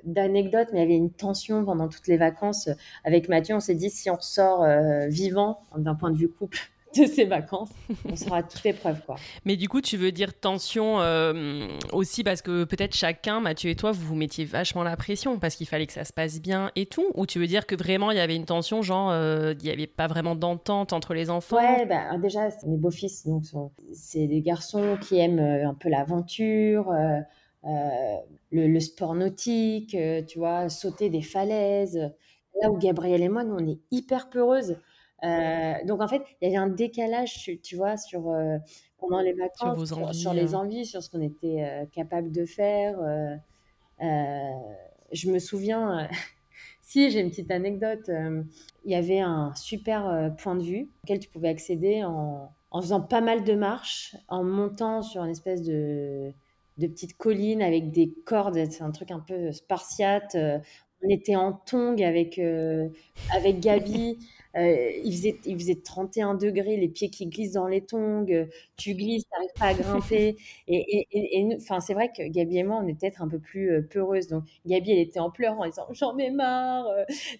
[0.03, 2.69] d'anecdotes, mais il y avait une tension pendant toutes les vacances
[3.03, 3.55] avec Mathieu.
[3.55, 4.63] On s'est dit si on ressort
[5.07, 6.59] vivant d'un point de vue couple
[6.97, 7.69] de ses vacances.
[8.05, 9.15] On sera à toute épreuve, quoi.
[9.45, 13.75] Mais du coup, tu veux dire tension euh, aussi parce que peut-être chacun, Mathieu et
[13.75, 16.71] toi, vous vous mettiez vachement la pression parce qu'il fallait que ça se passe bien
[16.75, 19.53] et tout Ou tu veux dire que vraiment il y avait une tension, genre euh,
[19.59, 21.57] il n'y avait pas vraiment d'entente entre les enfants?
[21.57, 23.43] Ouais, bah, déjà, mes beaux-fils, donc
[23.93, 26.91] c'est des garçons qui aiment euh, un peu l'aventure.
[27.63, 29.95] le, le, sport nautique,
[30.27, 32.11] tu vois, sauter des falaises.
[32.61, 34.75] Là où Gabriel et moi, nous, on est hyper peureuses.
[35.23, 38.57] Euh, donc en fait, il y avait un décalage, tu, vois, sur euh,
[38.99, 40.59] pendant les vacances, sur, les hein.
[40.59, 42.97] envies, sur ce qu'on était euh, capable de faire.
[43.99, 46.07] je me souviens,
[46.81, 48.09] si j'ai une petite anecdote,
[48.85, 53.01] il y avait un super point de vue auquel tu pouvais accéder en, en, faisant
[53.01, 56.31] pas mal de marches, en montant sur une espèce de
[56.77, 60.37] de petites collines avec des cordes, c'est un truc un peu spartiate.
[61.03, 62.39] On était en tongue avec,
[63.35, 64.17] avec Gabi.
[64.57, 68.45] Euh, il, faisait, il faisait 31 degrés, les pieds qui glissent dans les tongs, euh,
[68.77, 70.37] tu glisses, tu n'arrives pas à grimper.
[70.67, 73.71] Et, et, enfin, c'est vrai que Gabi et moi, on est peut-être un peu plus
[73.71, 74.27] euh, peureuses.
[74.27, 76.85] Donc, Gabi, elle était en pleurs en disant J'en ai marre.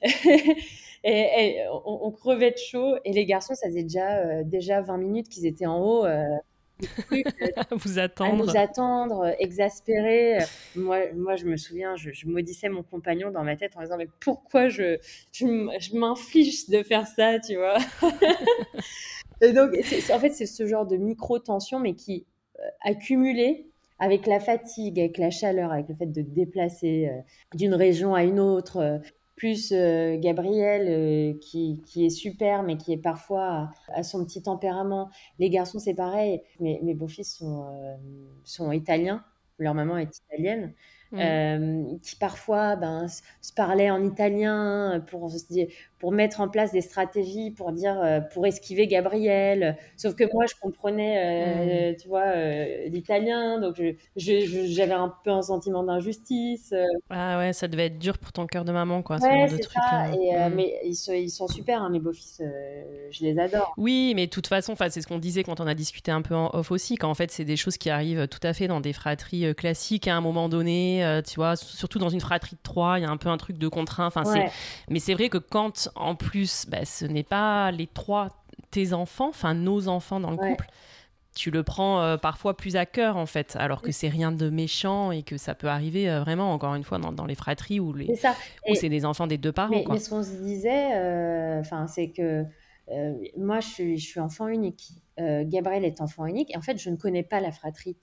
[1.04, 2.98] et, on, crevait de chaud.
[3.06, 6.06] Et les garçons, ça faisait déjà, déjà 20 minutes qu'ils étaient en haut.
[7.72, 8.34] vous attendre.
[8.34, 10.40] À nous attendre, exaspérés.
[10.76, 14.08] Moi, moi, je me souviens, je, maudissais mon compagnon dans ma tête en disant Mais
[14.20, 14.98] pourquoi je,
[15.32, 17.78] je, m'inflige de faire ça, tu vois?
[19.42, 19.72] Et donc,
[20.14, 22.26] en fait, c'est ce genre de micro-tension, mais qui,
[22.60, 23.70] euh, accumulé
[24.00, 27.22] avec la fatigue, avec la chaleur, avec le fait de déplacer euh,
[27.58, 28.98] d'une région à une autre, euh,
[29.40, 34.44] plus euh, Gabriel euh, qui, qui, est super mais qui est parfois à, son petit
[34.44, 35.10] tempérament.
[35.40, 37.96] Les garçons c'est pareil, mes, mes beaux-fils sont, euh,
[38.44, 39.24] sont italiens,
[39.58, 40.74] leur maman est italienne.
[41.12, 41.98] Mmh.
[42.04, 45.32] Qui parfois ben, se parlaient en italien pour,
[46.00, 49.78] pour mettre en place des stratégies pour dire euh, pour esquiver Gabriel.
[49.98, 51.96] Sauf que moi, je comprenais, euh, mmh.
[51.98, 52.36] tu vois,
[52.88, 53.82] l'italien, donc
[54.16, 56.74] j'avais un peu un sentiment d'injustice.
[57.10, 59.18] Ah ouais, ça devait être dur pour ton cœur de maman, quoi.
[59.18, 60.10] Ouais, c'est ça.
[60.14, 60.54] Et, mmh.
[60.56, 62.42] Mais ils sont, ils sont super, hein, mes beaux-fils,
[63.12, 63.74] je les adore.
[63.78, 66.36] Oui, mais de toute façon, c'est ce qu'on disait quand on a discuté un peu
[66.36, 68.94] en off aussi, qu'en fait, c'est des choses qui arrivent tout à fait dans des
[68.94, 71.04] fratries classiques à un moment donné.
[71.04, 73.38] Euh, tu vois, surtout dans une fratrie de trois, il y a un peu un
[73.38, 74.08] truc de contraint.
[74.08, 74.24] Enfin,
[74.90, 78.30] Mais c'est vrai que quand, en plus, bah, ce n'est pas les trois
[78.72, 80.68] tes enfants, enfin nos enfants dans le couple,
[81.36, 84.50] tu le prends euh, parfois plus à cœur en fait, alors que c'est rien de
[84.50, 87.94] méchant et que ça peut arriver euh, vraiment, encore une fois, dans, les fratries où,
[87.94, 88.14] les,
[88.76, 89.70] c'est des enfants des deux parents.
[89.72, 92.46] Mais, mais ce qu'on se disait, enfin, c'est que
[93.38, 94.92] moi, je suis, je suis enfant unique.
[95.18, 96.52] Gabriel est enfant unique.
[96.54, 97.98] Et en fait, je ne connais pas la fratrie.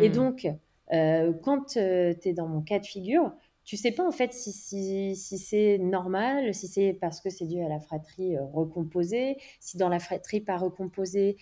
[0.00, 0.12] Et hmm.
[0.12, 0.46] donc,
[0.92, 3.32] euh, quand euh, tu es dans mon cas de figure,
[3.66, 7.46] tu sais pas en fait si, si, si c'est normal, si c'est parce que c'est
[7.46, 11.36] dû à la fratrie euh, recomposée, si dans la fratrie pas recomposée,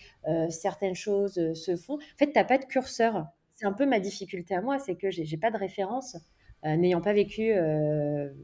[0.49, 1.95] certaines choses se font.
[1.95, 3.27] En fait, tu n'as pas de curseur.
[3.55, 6.17] C'est un peu ma difficulté à moi, c'est que j'ai pas de référence.
[6.63, 7.53] n'ayant pas vécu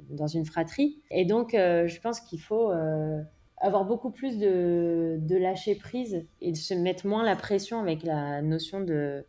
[0.10, 1.02] dans une fratrie.
[1.10, 2.72] Et donc, je pense qu'il faut
[3.62, 8.04] avoir beaucoup plus de, de, lâcher prise et de se mettre moins la pression avec
[8.04, 9.26] la notion de,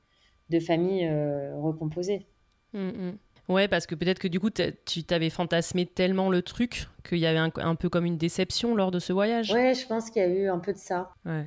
[0.48, 2.26] de famille euh, recomposée.
[2.72, 3.18] Mm, mm.
[3.52, 7.26] Ouais, parce que peut-être que du coup, tu t'avais fantasmé tellement le truc qu'il y
[7.26, 9.52] avait un, peu comme une déception lors de ce voyage.
[9.52, 11.10] Ouais, je pense qu'il y a eu un peu de ça.
[11.26, 11.46] Ouais.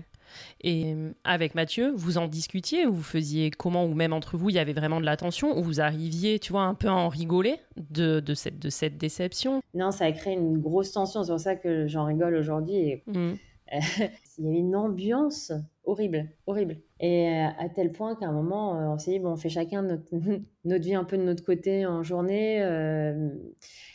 [0.62, 4.50] Et euh, avec Mathieu, vous en discutiez ou vous faisiez comment, ou même entre vous,
[4.50, 7.10] il y avait vraiment de l'attention, ou vous arriviez, tu vois, un peu à en
[7.10, 9.62] rigoler de, de, cette, de cette déception?
[9.74, 12.76] Non, ça a créé une grosse tension, c'est pour ça que j'en rigole aujourd'hui.
[12.76, 13.04] Et...
[13.08, 13.34] Mm.
[14.38, 15.52] il y avait une ambiance
[15.86, 16.78] horrible, horrible.
[17.00, 19.50] Et euh, à tel point qu'à un moment, euh, on s'est dit, bon, on fait
[19.50, 20.06] chacun notre,
[20.66, 22.62] notre, vie un peu de notre côté en journée.
[22.62, 23.30] Euh.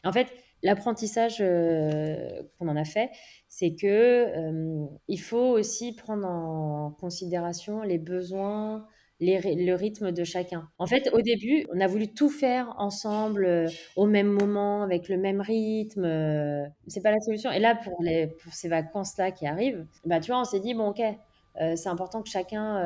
[0.05, 0.29] En fait,
[0.63, 3.11] l'apprentissage qu'on en a fait,
[3.49, 4.27] c'est que
[5.09, 8.87] il faut aussi prendre en considération les besoins,
[9.21, 10.69] le rythme de chacun.
[10.79, 15.17] En fait, au début, on a voulu tout faire ensemble, au même moment, avec le
[15.17, 16.05] même rythme.
[16.05, 17.51] Euh, c'est pas la solution.
[17.51, 20.75] Et là, pour, les, pour ces vacances-là qui arrivent, bah, tu vois, on s'est dit,
[20.75, 21.03] bon, ok,
[21.61, 22.81] euh, c'est important que chacun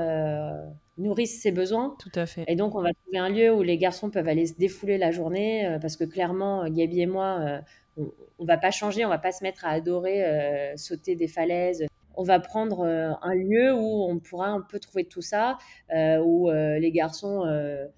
[0.96, 1.96] nourrisse ses besoins.
[1.98, 2.44] Tout à fait.
[2.46, 5.10] Et donc, on va trouver un lieu où les garçons peuvent aller se défouler la
[5.10, 7.60] journée, parce que clairement, Gabi et moi,
[7.96, 11.84] on, on va pas changer, on va pas se mettre à adorer sauter des falaises,
[12.16, 15.58] on va prendre euh, un lieu où on pourra un peu trouver tout ça,
[15.94, 17.44] euh, où euh, les garçons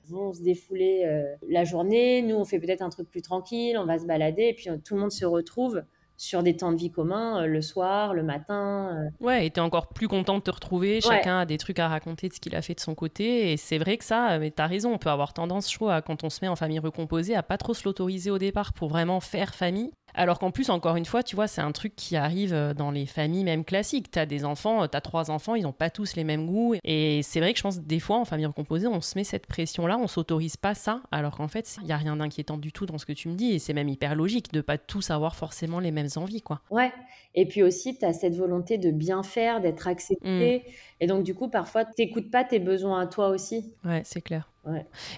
[0.09, 1.05] vont se défouler
[1.49, 4.55] la journée, nous on fait peut-être un truc plus tranquille, on va se balader, et
[4.55, 5.83] puis tout le monde se retrouve
[6.17, 9.11] sur des temps de vie communs, le soir, le matin.
[9.21, 12.29] Ouais, et t'es encore plus content de te retrouver, chacun a des trucs à raconter
[12.29, 14.67] de ce qu'il a fait de son côté, et c'est vrai que ça, mais t'as
[14.67, 17.43] raison, on peut avoir tendance, je crois, quand on se met en famille recomposée, à
[17.43, 21.05] pas trop se l'autoriser au départ pour vraiment faire famille, Alors qu'en plus, encore une
[21.05, 24.11] fois, tu vois, c'est un truc qui arrive euh, dans les familles même classiques.
[24.11, 26.47] Tu as des enfants, euh, tu as trois enfants, ils n'ont pas tous les mêmes
[26.47, 26.75] goûts.
[26.85, 29.47] Et c'est vrai que je pense des fois, en famille recomposée, on se met cette
[29.47, 32.87] pression-là, on s'autorise pas ça, alors qu'en fait, il n'y a rien d'inquiétant du tout
[32.87, 33.53] dans ce que tu me dis.
[33.53, 36.63] Et c'est même hyper logique de pas tous avoir forcément les mêmes envies, quoi.
[36.71, 36.93] Ouais.
[37.35, 40.65] Et puis aussi, tu as cette volonté de bien faire, d'être accepté.
[40.67, 40.71] Mm.
[41.01, 43.75] Et donc, du coup, parfois, tu n'écoutes pas tes besoins à toi aussi.
[43.85, 44.49] Ouais, c'est clair.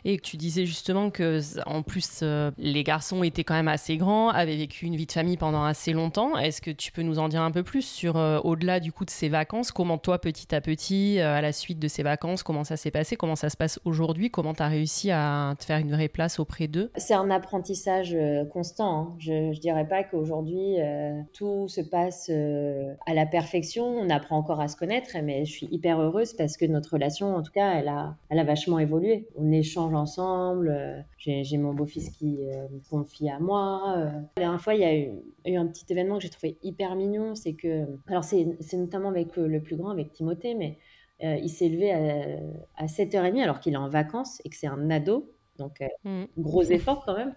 [0.04, 4.28] Et tu disais justement que, en plus, euh, les garçons étaient quand même assez grands,
[4.28, 6.36] avaient vécu une vie de famille pendant assez longtemps.
[6.36, 9.04] Est-ce que tu peux nous en dire un peu plus sur, euh, au-delà du coup
[9.04, 12.42] de ces vacances, comment toi, petit à petit, euh, à la suite de ces vacances,
[12.42, 15.64] comment ça s'est passé, comment ça se passe aujourd'hui, comment tu as réussi à te
[15.64, 16.90] faire une vraie place auprès d'eux?
[16.96, 18.16] C'est un apprentissage
[18.52, 19.00] constant.
[19.00, 19.14] Hein.
[19.18, 20.76] Je, ne dirais pas qu'aujourd'hui
[21.32, 23.84] tout se passe à la perfection.
[23.84, 27.34] On apprend encore à se connaître, mais je suis hyper heureuse parce que notre relation,
[27.34, 30.68] en tout cas, elle a, elle a vachement évolué on échange ensemble.
[30.70, 33.94] Euh, j'ai mon beau-fils qui euh, me confie à moi.
[33.96, 34.04] Euh.
[34.36, 37.34] La dernière fois, il y a eu, un petit événement que j'ai trouvé hyper mignon.
[37.34, 40.78] C'est que, alors c'est notamment avec le plus grand, avec Timothée, mais
[41.20, 41.92] il s'est levé
[42.76, 45.32] à, 7h30 alors qu'il est en vacances et que c'est un ado.
[45.58, 46.24] Donc, mmh.
[46.36, 47.34] gros effort quand même.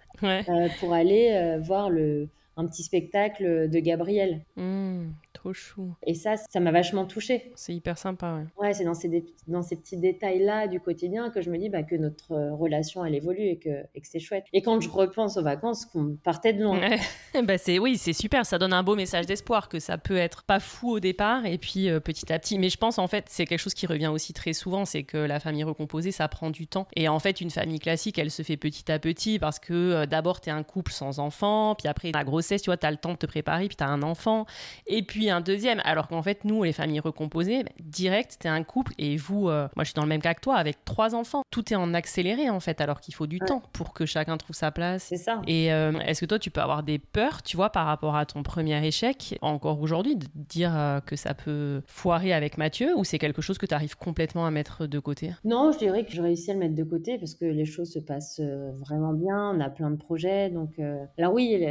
[0.80, 4.46] pour aller voir le, un petit spectacle de Gabriel.
[4.56, 5.10] Mmh
[5.54, 5.94] chou.
[6.06, 7.52] Et ça, ça m'a vachement touchée.
[7.56, 8.46] C'est hyper sympa, ouais.
[8.58, 11.84] Ouais, c'est dans ces, dans ces petits détails-là du quotidien que je me dis bah,
[11.84, 14.46] que notre euh, relation, elle évolue et que, et que c'est chouette.
[14.54, 16.80] Et quand je repense aux vacances, qu'on partait de loin.
[17.44, 18.46] bah c'est, oui, c'est super.
[18.46, 21.58] Ça donne un beau message d'espoir que ça peut être pas fou au départ et
[21.58, 22.60] puis euh, petit à petit.
[22.60, 25.18] Mais je pense, en fait, c'est quelque chose qui revient aussi très souvent, c'est que
[25.18, 26.88] la famille recomposée, ça prend du temps.
[26.96, 30.06] Et en fait, une famille classique, elle se fait petit à petit parce que euh,
[30.06, 32.92] d'abord, tu es un couple sans enfant, puis après, la grossesse, tu vois, tu as
[32.92, 34.46] le temps de te préparer, puis tu as un enfant.
[34.88, 35.82] Et puis, un deuxième.
[35.84, 39.68] Alors qu'en fait, nous, les familles recomposées, bah, direct, t'es un couple et vous, euh,
[39.76, 41.44] moi je suis dans le même cas que toi, avec trois enfants.
[41.50, 44.56] Tout est en accéléré en fait, alors qu'il faut du temps pour que chacun trouve
[44.56, 45.04] sa place.
[45.04, 45.42] C'est ça.
[45.48, 48.26] Et euh, est-ce que toi, tu peux avoir des peurs, tu vois, par rapport à
[48.26, 53.04] ton premier échec, encore aujourd'hui, de dire euh, que ça peut foirer avec Mathieu ou
[53.04, 55.32] c'est quelque chose que tu arrives complètement à mettre de côté?
[55.44, 57.92] Non, je dirais que je réussis à le mettre de côté parce que les choses
[57.92, 59.52] se passent vraiment bien.
[59.56, 60.50] On a plein de projets.
[60.50, 60.80] Donc,
[61.18, 61.66] alors oui,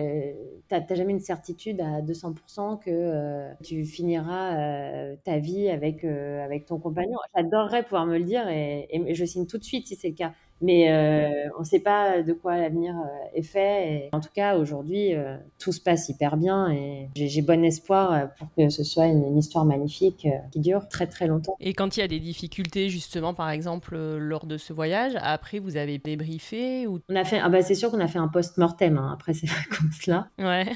[0.69, 6.67] t'as jamais une certitude à 200% que tu finiras euh, ta vie avec, euh, avec
[6.67, 7.19] ton compagnon.
[7.35, 10.15] J'adorerais pouvoir me le dire et, et, je signe tout de suite si c'est le
[10.15, 10.33] cas.
[10.61, 13.93] Mais euh, on ne sait pas de quoi l'avenir euh, est fait.
[13.93, 18.29] Et en tout cas, aujourd'hui, euh, tout se passe hyper bien et j'ai bon espoir
[18.39, 21.57] pour que ce soit une, histoire magnifique qui dure très très longtemps.
[21.61, 25.61] Et quand il y a des difficultés, justement, par exemple, lors de ce voyage, après,
[25.61, 27.01] vous avez débriefé ou...
[27.09, 29.47] On a fait, ah bah c'est sûr qu'on a fait un post-mortem hein, après ces
[29.71, 30.29] vacances-là.
[30.39, 30.67] Ouais.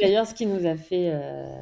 [0.00, 1.12] d'ailleurs, ce qui nous a fait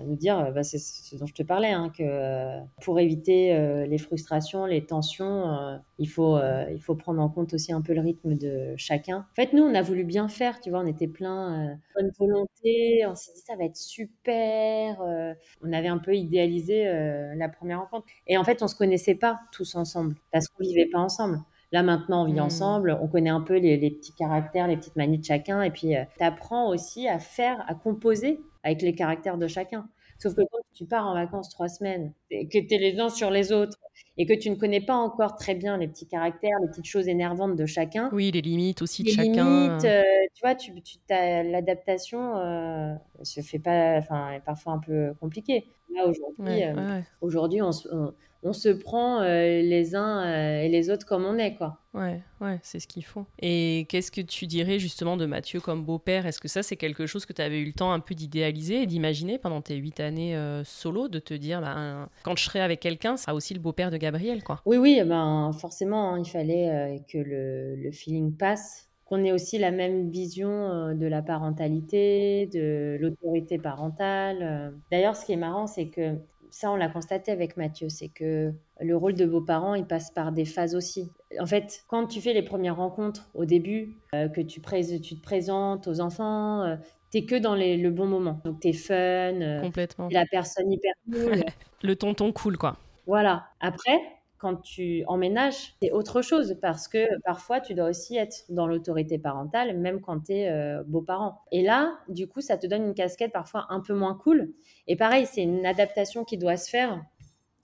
[0.06, 4.66] nous dire, bah, c'est ce dont je te parlais, hein, que pour éviter les frustrations,
[4.66, 6.38] les tensions, il, faut,
[6.70, 9.26] il faut prendre en compte aussi un peu le rythme de chacun.
[9.32, 11.74] En fait, nous, on a voulu bien faire, tu vois, on était plein de euh,
[11.96, 15.00] bonne volonté, on s'est dit ça va être super.
[15.02, 15.34] Euh.
[15.62, 18.06] on avait un peu idéalisé euh, la première rencontre.
[18.26, 21.40] Et en fait, on se connaissait pas tous ensemble parce qu'on vivait pas ensemble.
[21.72, 22.40] Là, maintenant, on vit mmh.
[22.40, 25.62] ensemble, on connaît un peu les, petits caractères, les petites manies de chacun.
[25.62, 29.88] Et puis, tu apprends aussi à faire, à composer avec les caractères de chacun.
[30.18, 33.08] Sauf que quand tu pars en vacances trois semaines, et que tu es les uns
[33.08, 33.78] sur les autres,
[34.18, 37.08] et que tu ne connais pas encore très bien les petits caractères, les petites choses
[37.08, 38.08] énervantes de chacun.
[38.12, 39.68] Oui, les limites aussi de chacun.
[39.68, 40.02] Limites, euh,
[40.36, 45.64] tu vois, tu, tu l'adaptation euh, se fait pas, enfin, est parfois un peu compliquée.
[45.94, 48.12] Là, aujourd'hui, euh, aujourd'hui on, on,
[48.42, 51.78] on se prend euh, les uns et les autres comme on est, quoi.
[51.94, 53.24] Ouais, ouais, c'est ce qu'il faut.
[53.38, 56.26] Et qu'est-ce que tu dirais justement de Mathieu comme beau-père?
[56.26, 58.82] Est-ce que ça, c'est quelque chose que tu avais eu le temps un peu d'idéaliser
[58.82, 62.80] et d'imaginer pendant tes huit années solo, de te dire, ben, quand je serai avec
[62.80, 64.60] quelqu'un, ça sera aussi le beau-père de Gabriel, quoi?
[64.66, 69.58] Oui, oui, ben, forcément, hein, il fallait que le, le, feeling passe, qu'on ait aussi
[69.58, 74.74] la même vision de la parentalité, de l'autorité parentale.
[74.90, 76.16] D'ailleurs, ce qui est marrant, c'est que
[76.56, 80.32] ça, on l'a constaté avec Mathieu, c'est que le rôle de beau-parent, il passe par
[80.32, 81.12] des phases aussi.
[81.38, 85.22] En fait, quand tu fais les premières rencontres au début, euh, que tu, tu, te
[85.22, 86.76] présentes aux enfants, euh,
[87.10, 88.40] t'es que dans le bon moment.
[88.44, 88.94] Donc, t'es fun.
[88.94, 90.08] Euh, Complètement.
[90.10, 91.44] La personne hyper cool.
[91.82, 92.76] le tonton cool, quoi.
[93.06, 93.46] Voilà.
[93.60, 94.00] Après,
[94.46, 99.18] quand tu emménages, c'est autre chose parce que parfois tu dois aussi être dans l'autorité
[99.18, 101.40] parentale, même quand tu es euh, beau-parent.
[101.50, 104.52] Et là, du coup, ça te donne une casquette parfois un peu moins cool.
[104.86, 107.04] Et pareil, c'est une adaptation qui doit se faire.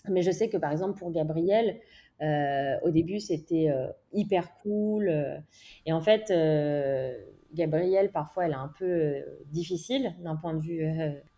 [0.08, 1.78] Mais je sais que par exemple pour Gabriel,
[2.20, 5.08] euh, au début c'était euh, hyper cool.
[5.86, 6.32] et en fait,
[7.54, 9.22] Gabriel, parfois, elle est un peu
[9.52, 10.84] difficile d'un point de vue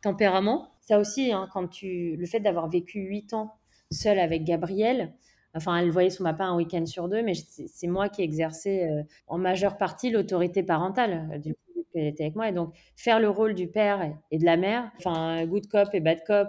[0.01, 0.71] tempérament.
[0.81, 3.59] Ça aussi, hein, quand tu, le fait d'avoir vécu huit ans
[3.91, 5.13] seule avec Gabriel.
[5.57, 9.03] Enfin, elle voyait son papa un week-end sur deux, mais c'est moi qui exerçais euh,
[9.29, 11.41] en majeure partie l'autorité parentale.
[11.41, 11.61] Du coup,
[11.93, 12.49] qu'elle était avec moi.
[12.49, 16.01] Et donc, faire le rôle du père et de la mère, enfin, good cop et
[16.01, 16.49] bad cop,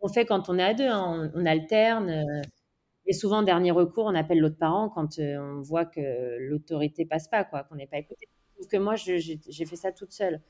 [0.00, 2.24] on fait quand on est à deux, hein, on, alterne.
[3.06, 7.44] et souvent, dernier recours, on appelle l'autre parent quand on voit que l'autorité passe pas,
[7.44, 8.28] quoi, qu'on n'est pas écouté.
[8.56, 10.40] Parce que moi, j'ai fait ça toute seule.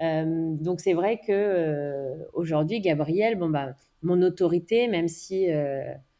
[0.00, 5.48] donc c'est vrai que aujourd'hui, Gabriel, bon bah, mon autorité, même si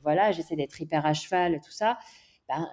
[0.02, 1.98] voilà, j'essaie d'être hyper à cheval, tout ça,
[2.48, 2.68] ben,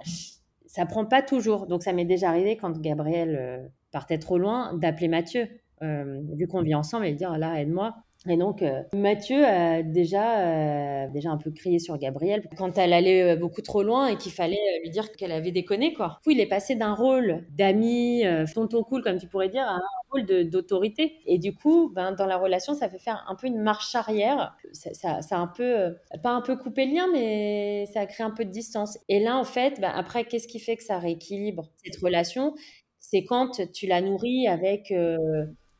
[0.65, 1.67] ça prend pas toujours.
[1.67, 5.47] Donc ça m'est déjà arrivé quand Gabriel partait trop loin d'appeler Mathieu,
[5.81, 7.95] vu qu'on vit ensemble et de dire là aide-moi.
[8.27, 12.91] Et donc, euh, Mathieu a déjà, euh, déjà un peu crié sur Gabriel quand elle
[12.91, 16.19] allait euh, beaucoup trop loin et qu'il fallait lui dire qu'elle avait déconné, quoi.
[16.21, 19.75] Du coup, il est passé d'un rôle d'ami, tonton cool, comme tu pourrais dire, à
[19.75, 21.15] un rôle d'autorité.
[21.27, 24.57] Et du coup, ben, dans la relation, ça fait faire un peu une marche arrière.
[24.73, 28.31] Ça, a un peu, pas un peu coupé le lien, mais ça a créé un
[28.31, 28.97] peu de distance.
[29.07, 32.53] Et là, en fait, ben, après, qu'est-ce qui fait que ça rééquilibre cette relation?
[32.99, 34.93] C'est quand tu la nourris avec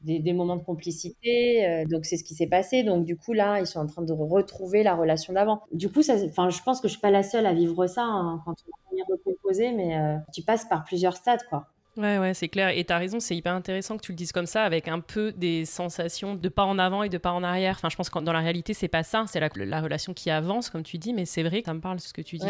[0.02, 1.66] des, moments de complicité.
[1.66, 2.84] Euh, donc c'est ce qui s'est passé.
[2.84, 5.62] Donc du coup là, ils sont en train de retrouver la relation d'avant.
[5.72, 8.04] Du coup, ça, enfin, je pense que je suis pas la seule à vivre ça
[8.04, 8.56] hein, quand
[8.92, 11.68] on est recomposé, mais euh, tu passes par plusieurs stades, quoi.
[12.00, 12.70] Ouais, ouais, c'est clair.
[12.70, 15.02] Et tu as raison, c'est hyper intéressant que tu le dises comme ça, avec un
[15.02, 17.76] peu des sensations de pas en avant et de pas en arrière.
[17.76, 19.26] Enfin, je pense que dans la réalité, c'est pas ça.
[19.28, 21.82] C'est la, la, relation qui avance, comme tu dis, mais c'est vrai que ça me
[21.82, 22.48] parle ce que tu dis.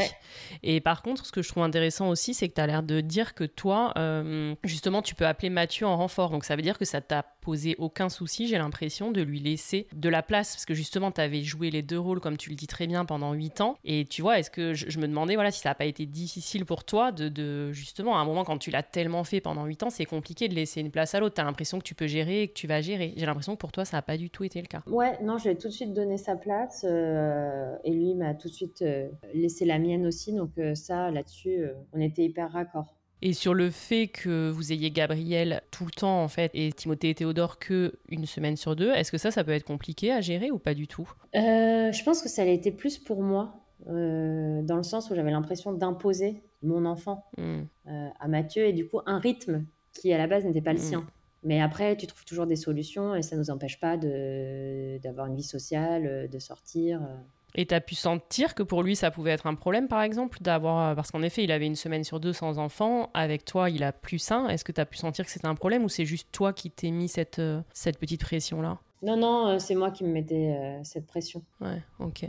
[0.61, 3.01] Et par contre, ce que je trouve intéressant aussi, c'est que tu as l'air de
[3.01, 6.29] dire que toi, euh, justement, tu peux appeler Mathieu en renfort.
[6.29, 9.87] Donc ça veut dire que ça t'a posé aucun souci, j'ai l'impression, de lui laisser
[9.93, 10.53] de la place.
[10.53, 13.03] Parce que justement, tu avais joué les deux rôles, comme tu le dis très bien,
[13.03, 13.79] pendant huit ans.
[13.83, 16.65] Et tu vois, est-ce que je, me demandais, voilà, si ça n'a pas été difficile
[16.65, 19.81] pour toi de, de, justement, à un moment, quand tu l'as tellement fait pendant huit
[19.83, 21.35] ans, c'est compliqué de laisser une place à l'autre.
[21.35, 23.13] Tu as l'impression que tu peux gérer et que tu vas gérer.
[23.17, 24.81] J'ai l'impression que pour toi, ça n'a pas du tout été le cas.
[24.87, 28.33] Ouais, non, je lui ai tout de suite donné sa place euh, et lui m'a
[28.33, 30.33] tout de suite euh, laissé la mienne aussi.
[30.33, 32.95] Donc euh, ça, là-dessus, on était hyper raccord.
[33.21, 37.09] Et sur le fait que vous ayez Gabriel tout le temps, en fait, et Timothée
[37.09, 40.21] et Théodore que une semaine sur deux, est-ce que ça, ça peut être compliqué à
[40.21, 41.11] gérer ou pas du tout?
[41.33, 45.73] Je pense que ça a été plus pour moi, dans le sens où j'avais l'impression
[45.73, 47.61] d'imposer mon enfant hmm.
[47.85, 50.83] à Mathieu, et du coup, un rythme qui à la base n'était pas le mm.
[50.83, 51.07] sien.
[51.43, 55.35] Mais après, tu trouves toujours des solutions et ça ne nous empêche pas d'avoir une
[55.35, 57.01] vie sociale, euh, de sortir.
[57.01, 57.15] Euh.
[57.55, 60.39] Et tu as pu sentir que pour lui, ça pouvait être un problème, par exemple,
[60.41, 60.95] d'avoir.
[60.95, 63.09] Parce qu'en effet, il avait une semaine sur deux sans enfant.
[63.13, 64.47] Avec toi, il a plus sain.
[64.49, 66.69] Est-ce que tu as pu sentir que c'était un problème ou c'est juste toi qui
[66.69, 68.77] t'es mis cette, euh, cette petite pression-là?
[69.01, 70.53] Non, non, c'est moi qui me mettais
[70.83, 71.41] cette pression.
[71.61, 72.25] Ouais, ok.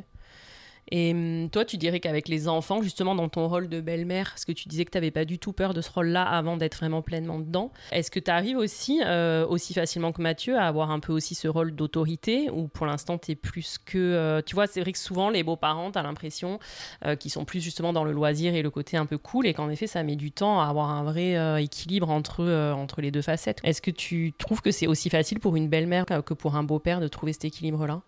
[0.91, 4.45] Et hum, toi, tu dirais qu'avec les enfants, justement dans ton rôle de belle-mère, parce
[4.45, 6.77] que tu disais que tu n'avais pas du tout peur de ce rôle-là avant d'être
[6.77, 10.91] vraiment pleinement dedans, est-ce que tu arrives aussi, euh, aussi facilement que Mathieu, à avoir
[10.91, 13.99] un peu aussi ce rôle d'autorité, ou pour l'instant, tu es plus que...
[13.99, 16.59] Euh, tu vois, c'est vrai que souvent, les beaux-parents, tu as l'impression
[17.05, 19.55] euh, qu'ils sont plus justement dans le loisir et le côté un peu cool, et
[19.55, 23.23] qu'en effet, ça met du temps à avoir un vrai équilibre entre, entre les deux
[23.23, 23.59] facettes.
[23.65, 27.01] Est-ce que tu trouves que c'est aussi facile pour une belle-mère que pour un beau-père
[27.01, 28.03] de trouver cet équilibre-là?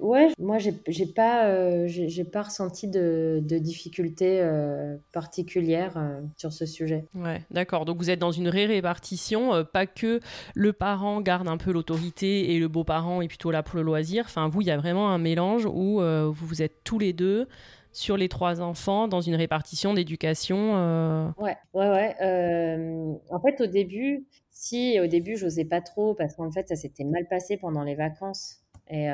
[0.00, 1.48] Ouais, moi, j'ai pas...
[2.18, 7.04] j'ai pas ressenti de, difficultés euh, particulières euh, sur ce sujet.
[7.14, 7.84] Ouais, d'accord.
[7.84, 10.18] Donc vous êtes dans une ré-répartition, euh, pas que
[10.56, 14.24] le parent garde un peu l'autorité et le beau-parent est plutôt là pour le loisir.
[14.26, 16.00] Enfin, vous, il y a vraiment un mélange où
[16.32, 17.46] vous êtes tous les deux
[17.92, 21.32] sur les trois enfants dans une répartition d'éducation.
[21.38, 22.14] Ouais, ouais, ouais.
[23.30, 27.04] en fait, au début, si au début, j'osais pas trop parce qu'en fait, ça s'était
[27.04, 28.56] mal passé pendant les vacances.
[28.90, 29.08] Et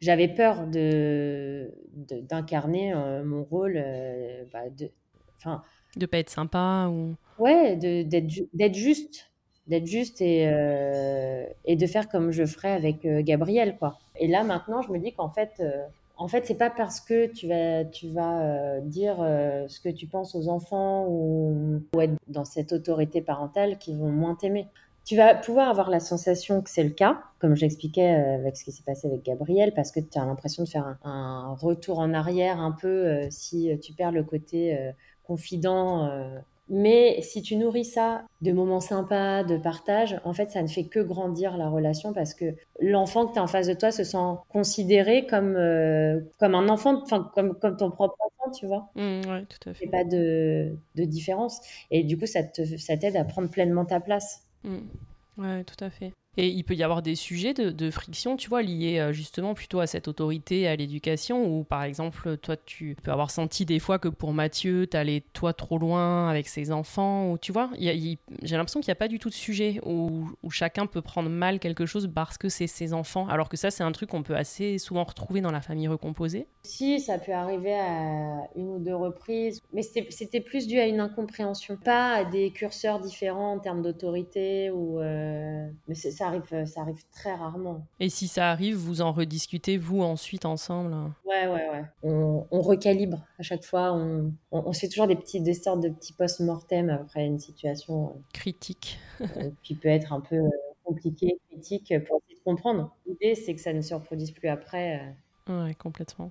[0.00, 4.90] j'avais peur de d'incarner euh, mon rôle euh, bah, de
[5.38, 5.62] enfin
[5.96, 9.30] de pas être sympa ou ouais d'être d'être juste
[9.66, 13.98] d'être juste et euh, et de faire comme je ferais avec Gabriel quoi.
[14.16, 15.62] Et là maintenant je me dis qu'en fait
[16.16, 19.16] en fait c'est pas parce que tu vas tu vas dire
[19.68, 24.10] ce que tu penses aux enfants ou, ou être dans cette autorité parentale qu'ils vont
[24.10, 24.66] moins t'aimer
[25.10, 28.62] tu vas pouvoir avoir la sensation que c'est le cas, comme j'expliquais euh, avec ce
[28.62, 32.14] qui s'est passé avec Gabriel, parce que tu as l'impression de faire un, retour en
[32.14, 34.92] arrière un peu euh, si tu perds le côté euh,
[35.24, 36.08] confident.
[36.68, 40.84] Mais si tu nourris ça de moments sympas, de partage, en fait, ça ne fait
[40.84, 44.04] que grandir la relation parce que l'enfant que tu as en face de toi se
[44.04, 45.54] sent considéré comme,
[46.38, 48.92] comme un enfant, enfin, comme, comme ton propre enfant, tu vois.
[48.94, 49.84] Mmh, ouais, tout à fait.
[49.84, 51.60] Il n'y a pas de, de, différence.
[51.90, 54.44] Et du coup, ça t'aide ça à prendre pleinement ta place.
[54.64, 54.78] Mm.
[55.38, 56.12] Ouais, tout à fait.
[56.36, 59.80] Et il peut y avoir des sujets de, friction, tu vois, liés euh, justement plutôt
[59.80, 63.98] à cette autorité, à l'éducation, ou par exemple, toi, tu peux avoir senti des fois
[63.98, 68.80] que pour Mathieu, t'allais toi trop loin avec ses enfants, ou tu vois, j'ai l'impression
[68.80, 71.84] qu'il n'y a pas du tout de sujet où, où, chacun peut prendre mal quelque
[71.84, 74.78] chose parce que c'est ses enfants, alors que ça, c'est un truc qu'on peut assez
[74.78, 76.46] souvent retrouver dans la famille recomposée.
[76.62, 81.00] Si, ça peut arriver à une ou deux reprises, mais c'était plus dû à une
[81.00, 85.66] incompréhension, pas à des curseurs différents en termes d'autorité, ou euh...
[85.88, 87.86] mais ça arrive, ça arrive très rarement.
[88.00, 90.94] Et si ça arrive, vous en rediscutez, vous, ensuite, ensemble?
[91.24, 91.84] Ouais, ouais, ouais.
[92.02, 95.88] On, recalibre à chaque fois, on, on, se fait toujours des, petits, des sortes de
[95.88, 98.08] petits post-mortem après une situation...
[98.08, 98.98] Euh, Critique.
[99.20, 100.50] Euh, qui peut être un peu euh,
[100.84, 102.94] compliquée, critique, pour essayer de comprendre.
[103.06, 105.14] L'idée, c'est que ça ne se reproduise plus après
[105.48, 106.30] Ouais, complètement.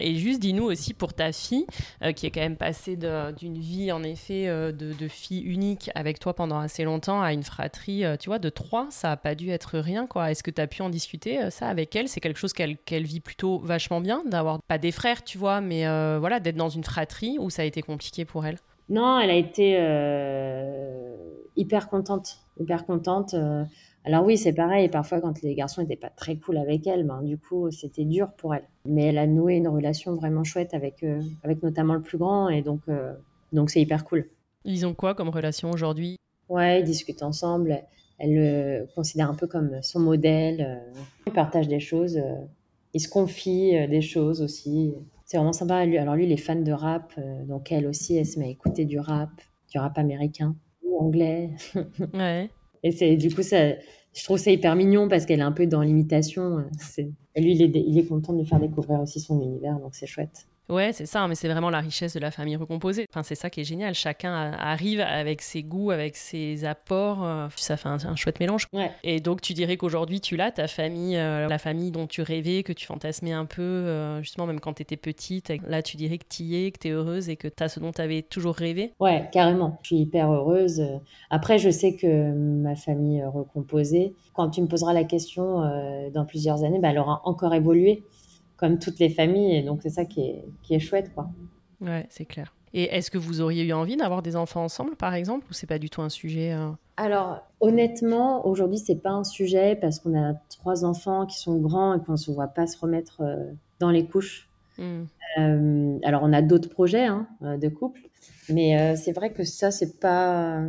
[0.00, 1.66] Et juste dis-nous aussi pour ta fille,
[2.02, 6.18] euh, qui est quand même passée d'une vie en effet euh, de, fille unique avec
[6.18, 9.34] toi pendant assez longtemps à une fratrie, euh, tu vois, de trois, ça a pas
[9.34, 10.30] dû être rien, quoi.
[10.30, 12.08] Est-ce que tu as pu en discuter ça avec elle?
[12.08, 15.84] C'est quelque chose qu'elle vit plutôt vachement bien, d'avoir pas des frères, tu vois, mais
[16.18, 18.58] voilà, d'être dans une fratrie où ça a été compliqué pour elle?
[18.88, 19.72] Non, elle a été
[21.56, 23.34] hyper contente, hyper contente.
[24.06, 27.22] Alors oui, c'est pareil, parfois quand les garçons n'étaient pas très cool avec elle, ben,
[27.22, 28.62] du coup c'était dur pour elle.
[28.84, 32.48] Mais elle a noué une relation vraiment chouette avec, euh, avec notamment le plus grand
[32.48, 33.14] et donc euh,
[33.52, 34.30] donc c'est hyper cool.
[34.64, 36.18] Ils ont quoi comme relation aujourd'hui?
[36.48, 37.82] Ouais, ils discutent ensemble.
[38.18, 40.60] Elle le considère un peu comme son modèle.
[40.60, 41.00] Euh.
[41.26, 42.22] Ils partagent des choses.
[42.94, 44.94] Ils se confient des choses aussi.
[45.24, 45.78] C'est vraiment sympa.
[45.78, 47.12] Alors lui, il est fan de rap,
[47.48, 49.30] donc elle aussi, elle se met à écouter du rap,
[49.68, 50.54] du rap américain
[50.84, 51.50] ou anglais.
[52.14, 52.50] Ouais.
[52.82, 53.72] Et c'est du coup ça,
[54.14, 56.64] je trouve ça hyper mignon parce qu'elle est un peu dans l'imitation.
[57.34, 59.94] Et lui, il est, il est content de lui faire découvrir aussi son univers, donc
[59.94, 60.46] c'est chouette.
[60.68, 63.06] Ouais, c'est ça, mais c'est vraiment la richesse de la famille recomposée.
[63.12, 63.94] Enfin, c'est ça qui est génial.
[63.94, 67.24] Chacun arrive avec ses goûts, avec ses apports.
[67.24, 68.66] Euh, ça fait un, chouette mélange.
[69.04, 72.64] Et donc, tu dirais qu'aujourd'hui, tu l'as, ta famille, euh, la famille dont tu rêvais,
[72.64, 75.52] que tu fantasmais un peu, euh, justement, même quand tu étais petite.
[75.68, 77.68] Là, tu dirais que tu y es, que tu es heureuse et que tu as
[77.68, 78.92] ce dont tu avais toujours rêvé?
[78.98, 79.78] Ouais, carrément.
[79.82, 80.82] Je suis hyper heureuse.
[81.30, 85.62] Après, je sais que ma famille recomposée, quand tu me poseras la question
[86.12, 88.02] dans plusieurs années, bah, elle aura encore évolué
[88.56, 89.56] comme toutes les familles.
[89.56, 91.28] Et donc, c'est ça qui est, qui est chouette, quoi.
[91.80, 92.54] Ouais, c'est clair.
[92.74, 95.66] Et est-ce que vous auriez eu envie d'avoir des enfants ensemble, par exemple, ou c'est
[95.66, 96.70] pas du tout un sujet euh?
[96.98, 101.94] Alors, honnêtement, aujourd'hui, c'est pas un sujet parce qu'on a trois enfants qui sont grands
[101.94, 104.48] et qu'on se voit pas se remettre euh, dans les couches.
[104.78, 105.04] Hmm.
[105.38, 108.00] Euh, alors, on a d'autres projets hein, de couple,
[108.50, 110.62] mais c'est vrai que ça, c'est pas.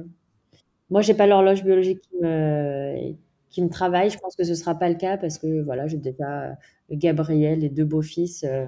[0.90, 3.14] Moi, j'ai pas l'horloge biologique qui me,
[3.58, 4.12] qui me travaille.
[4.12, 6.56] Je pense que ce sera pas le cas parce que voilà, j'ai déjà
[6.92, 8.44] Gabriel et deux beaux-fils.
[8.44, 8.68] Euh,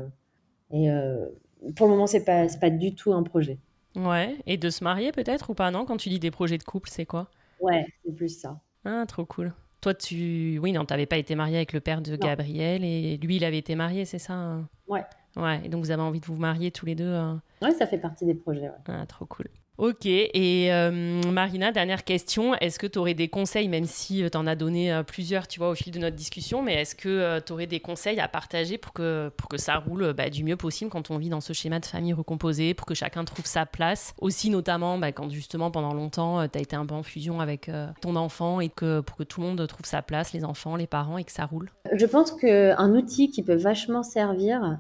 [0.72, 1.28] et euh,
[1.76, 3.60] pour le moment, c'est pas, pas du tout un projet.
[3.96, 5.86] Ouais, et de se marier peut-être ou pas, non?
[5.86, 7.30] Quand tu dis des projets de couple, c'est quoi?
[7.62, 8.60] Ouais, c'est plus ça.
[8.84, 9.54] Ah, trop cool.
[9.80, 10.58] Toi, tu.
[10.60, 13.44] Oui, non, tu n'avais pas été marié avec le père de Gabriel et lui, il
[13.46, 14.68] avait été marié, c'est ça hein?
[14.88, 15.04] Ouais.
[15.36, 17.44] Ouais, et donc vous avez envie de vous marier tous les deux hein?
[17.62, 18.72] Ouais, ça fait partie des projets.
[18.88, 19.50] Ah, trop cool.
[19.80, 24.30] Ok, et euh, Marina, dernière question, est-ce que tu aurais des conseils, même si euh,
[24.30, 26.96] tu en as donné euh, plusieurs, tu vois, au fil de notre discussion, mais est-ce
[26.96, 30.44] que tu aurais des conseils à partager pour que, pour que ça roule bah, du
[30.44, 33.46] mieux possible quand on vit dans ce schéma de famille recomposée, pour que chacun trouve
[33.46, 37.04] sa place, aussi notamment bah, quand justement pendant longtemps tu as été un peu en
[37.04, 37.72] fusion avec
[38.02, 40.88] ton enfant et que pour que tout le monde trouve sa place, les enfants, les
[40.88, 41.72] parents, et que ça roule?
[41.94, 44.80] Je pense qu'un outil qui peut vachement servir,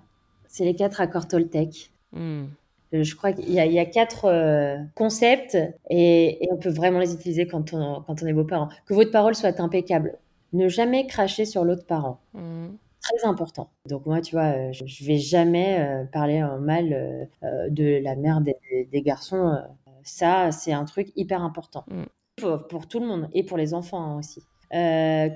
[0.49, 1.89] c'est les quatre accords Toltec.
[2.11, 2.47] Hmm.
[2.93, 5.57] Euh, je crois qu'il y, y, a quatre euh, concepts
[5.89, 8.69] et, et, on peut vraiment les utiliser quand on, quand on est beaux-parents.
[8.85, 10.17] Que votre parole soit impeccable.
[10.53, 12.19] Ne jamais cracher sur l'autre parent.
[12.33, 12.69] Mmh.
[13.01, 13.69] Très important.
[13.87, 18.41] Donc moi, tu vois, euh, je, je vais jamais parler en mal de la mère
[18.41, 18.55] des,
[18.91, 19.57] des garçons.
[20.03, 21.85] Ça, c'est un truc hyper important.
[21.87, 22.03] Mmh.
[22.37, 24.41] Pour, pour, tout le monde et pour les enfants hein, aussi.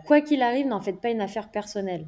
[0.08, 2.08] quoi qu'il arrive, n'en faites pas une affaire personnelle.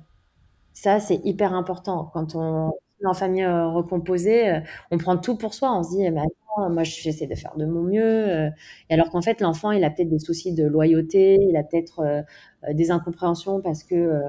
[0.74, 2.10] Ça, c'est hyper important.
[2.14, 2.74] Quand on,
[3.04, 4.60] en famille euh, recomposée, euh,
[4.91, 5.76] on prend tout pour soi.
[5.78, 8.30] On se dit, mais attends, moi, j'essaie de faire de mon mieux.
[8.30, 8.50] Euh.
[8.89, 12.24] Et alors qu'en fait, l'enfant, il a peut-être des soucis de loyauté, il a peut-être
[12.72, 14.24] des incompréhensions parce que,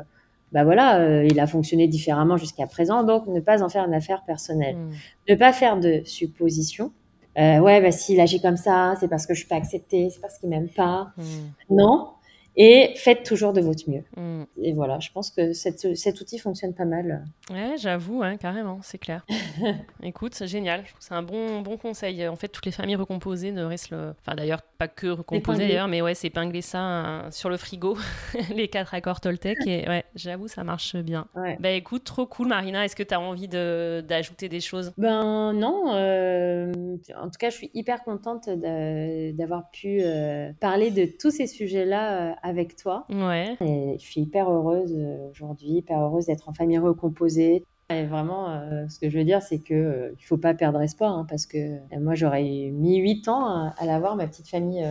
[0.52, 3.04] bah voilà, il a fonctionné différemment jusqu'à présent.
[3.04, 4.76] Donc, ne pas en faire une affaire personnelle.
[4.76, 4.90] Mmh.
[5.30, 6.92] Ne pas faire de suppositions.
[7.36, 10.38] ouais, bah, s'il agit comme ça, c'est parce que je suis pas acceptée, c'est parce
[10.38, 11.12] qu'il m'aime pas.
[11.16, 11.22] Mmh.
[11.70, 12.08] Non,
[12.56, 14.04] et faites toujours de votre mieux.
[14.16, 14.44] Mm.
[14.62, 17.24] Et voilà, je pense que cette, cet outil fonctionne pas mal.
[17.50, 19.24] Ouais, j'avoue, hein, carrément, c'est clair.
[20.02, 20.84] Écoute, c'est génial.
[20.98, 22.26] C'est un bon, bon conseil.
[22.26, 24.14] En fait, toutes les familles recomposées ne restent le.
[24.20, 27.96] Enfin, d'ailleurs, pas que recomposées d'ailleurs, mais ouais, c'est épingler ça hein, sur le frigo,
[28.54, 29.58] les quatre accords Toltec.
[29.66, 31.26] Et ouais, j'avoue, ça marche bien.
[31.34, 31.56] Ouais.
[31.60, 32.84] Bah écoute, trop cool, Marina.
[32.84, 34.92] Est-ce que tu as envie d'ajouter des choses?
[34.98, 35.94] Ben non.
[35.94, 36.72] Euh,
[37.20, 42.30] en tout cas, je suis hyper contente d'avoir pu euh, parler de tous ces sujets-là
[42.30, 43.06] euh, avec toi.
[43.10, 43.56] Ouais.
[43.60, 44.94] Et je suis hyper heureuse
[45.30, 47.64] aujourd'hui, hyper heureuse d'être en famille recomposée.
[47.88, 51.12] Et vraiment, ce que je veux dire, c'est que ne il faut pas perdre espoir,
[51.12, 54.84] hein, parce que moi, j'aurais mis 8 ans à, à l'avoir, ma petite famille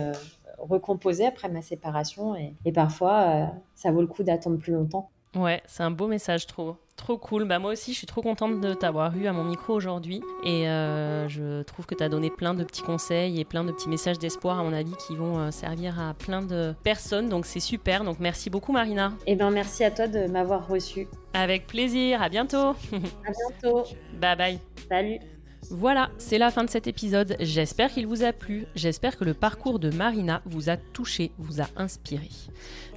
[0.58, 2.34] recomposer après ma séparation.
[2.36, 5.10] Et, parfois, euh, ça vaut le coup d'attendre plus longtemps.
[5.36, 6.76] Ouais, c'est un beau message, trop.
[6.96, 7.44] Trop cool.
[7.44, 10.22] Bah, moi aussi, je suis trop contente de t'avoir eu à mon micro aujourd'hui.
[10.44, 13.70] Et euh, je trouve que tu as donné plein de petits conseils et plein de
[13.70, 17.28] petits messages d'espoir, à mon avis, qui vont euh, servir à plein de personnes.
[17.28, 18.02] Donc, c'est super.
[18.02, 19.12] Donc, merci beaucoup, Marina.
[19.26, 21.06] Et eh bien, merci à toi de m'avoir reçu.
[21.34, 22.22] Avec plaisir.
[22.22, 22.56] À bientôt.
[22.56, 23.32] à
[23.62, 23.84] bientôt.
[24.18, 24.60] Bye bye.
[24.88, 25.35] Salut.
[25.70, 27.36] Voilà, c'est la fin de cet épisode.
[27.40, 28.66] J'espère qu'il vous a plu.
[28.74, 32.30] J'espère que le parcours de Marina vous a touché, vous a inspiré.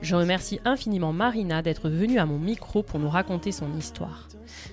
[0.01, 4.27] Je remercie infiniment Marina d'être venue à mon micro pour nous raconter son histoire.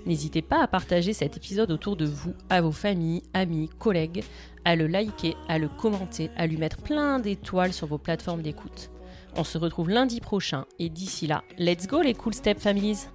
[0.05, 4.25] N'hésitez pas à partager cet épisode autour de vous, à vos familles, amis, collègues,
[4.65, 8.91] à le liker, à le commenter, à lui mettre plein d'étoiles sur vos plateformes d'écoute.
[9.37, 13.07] On se retrouve lundi prochain et d'ici là, let's go les Cool Step Families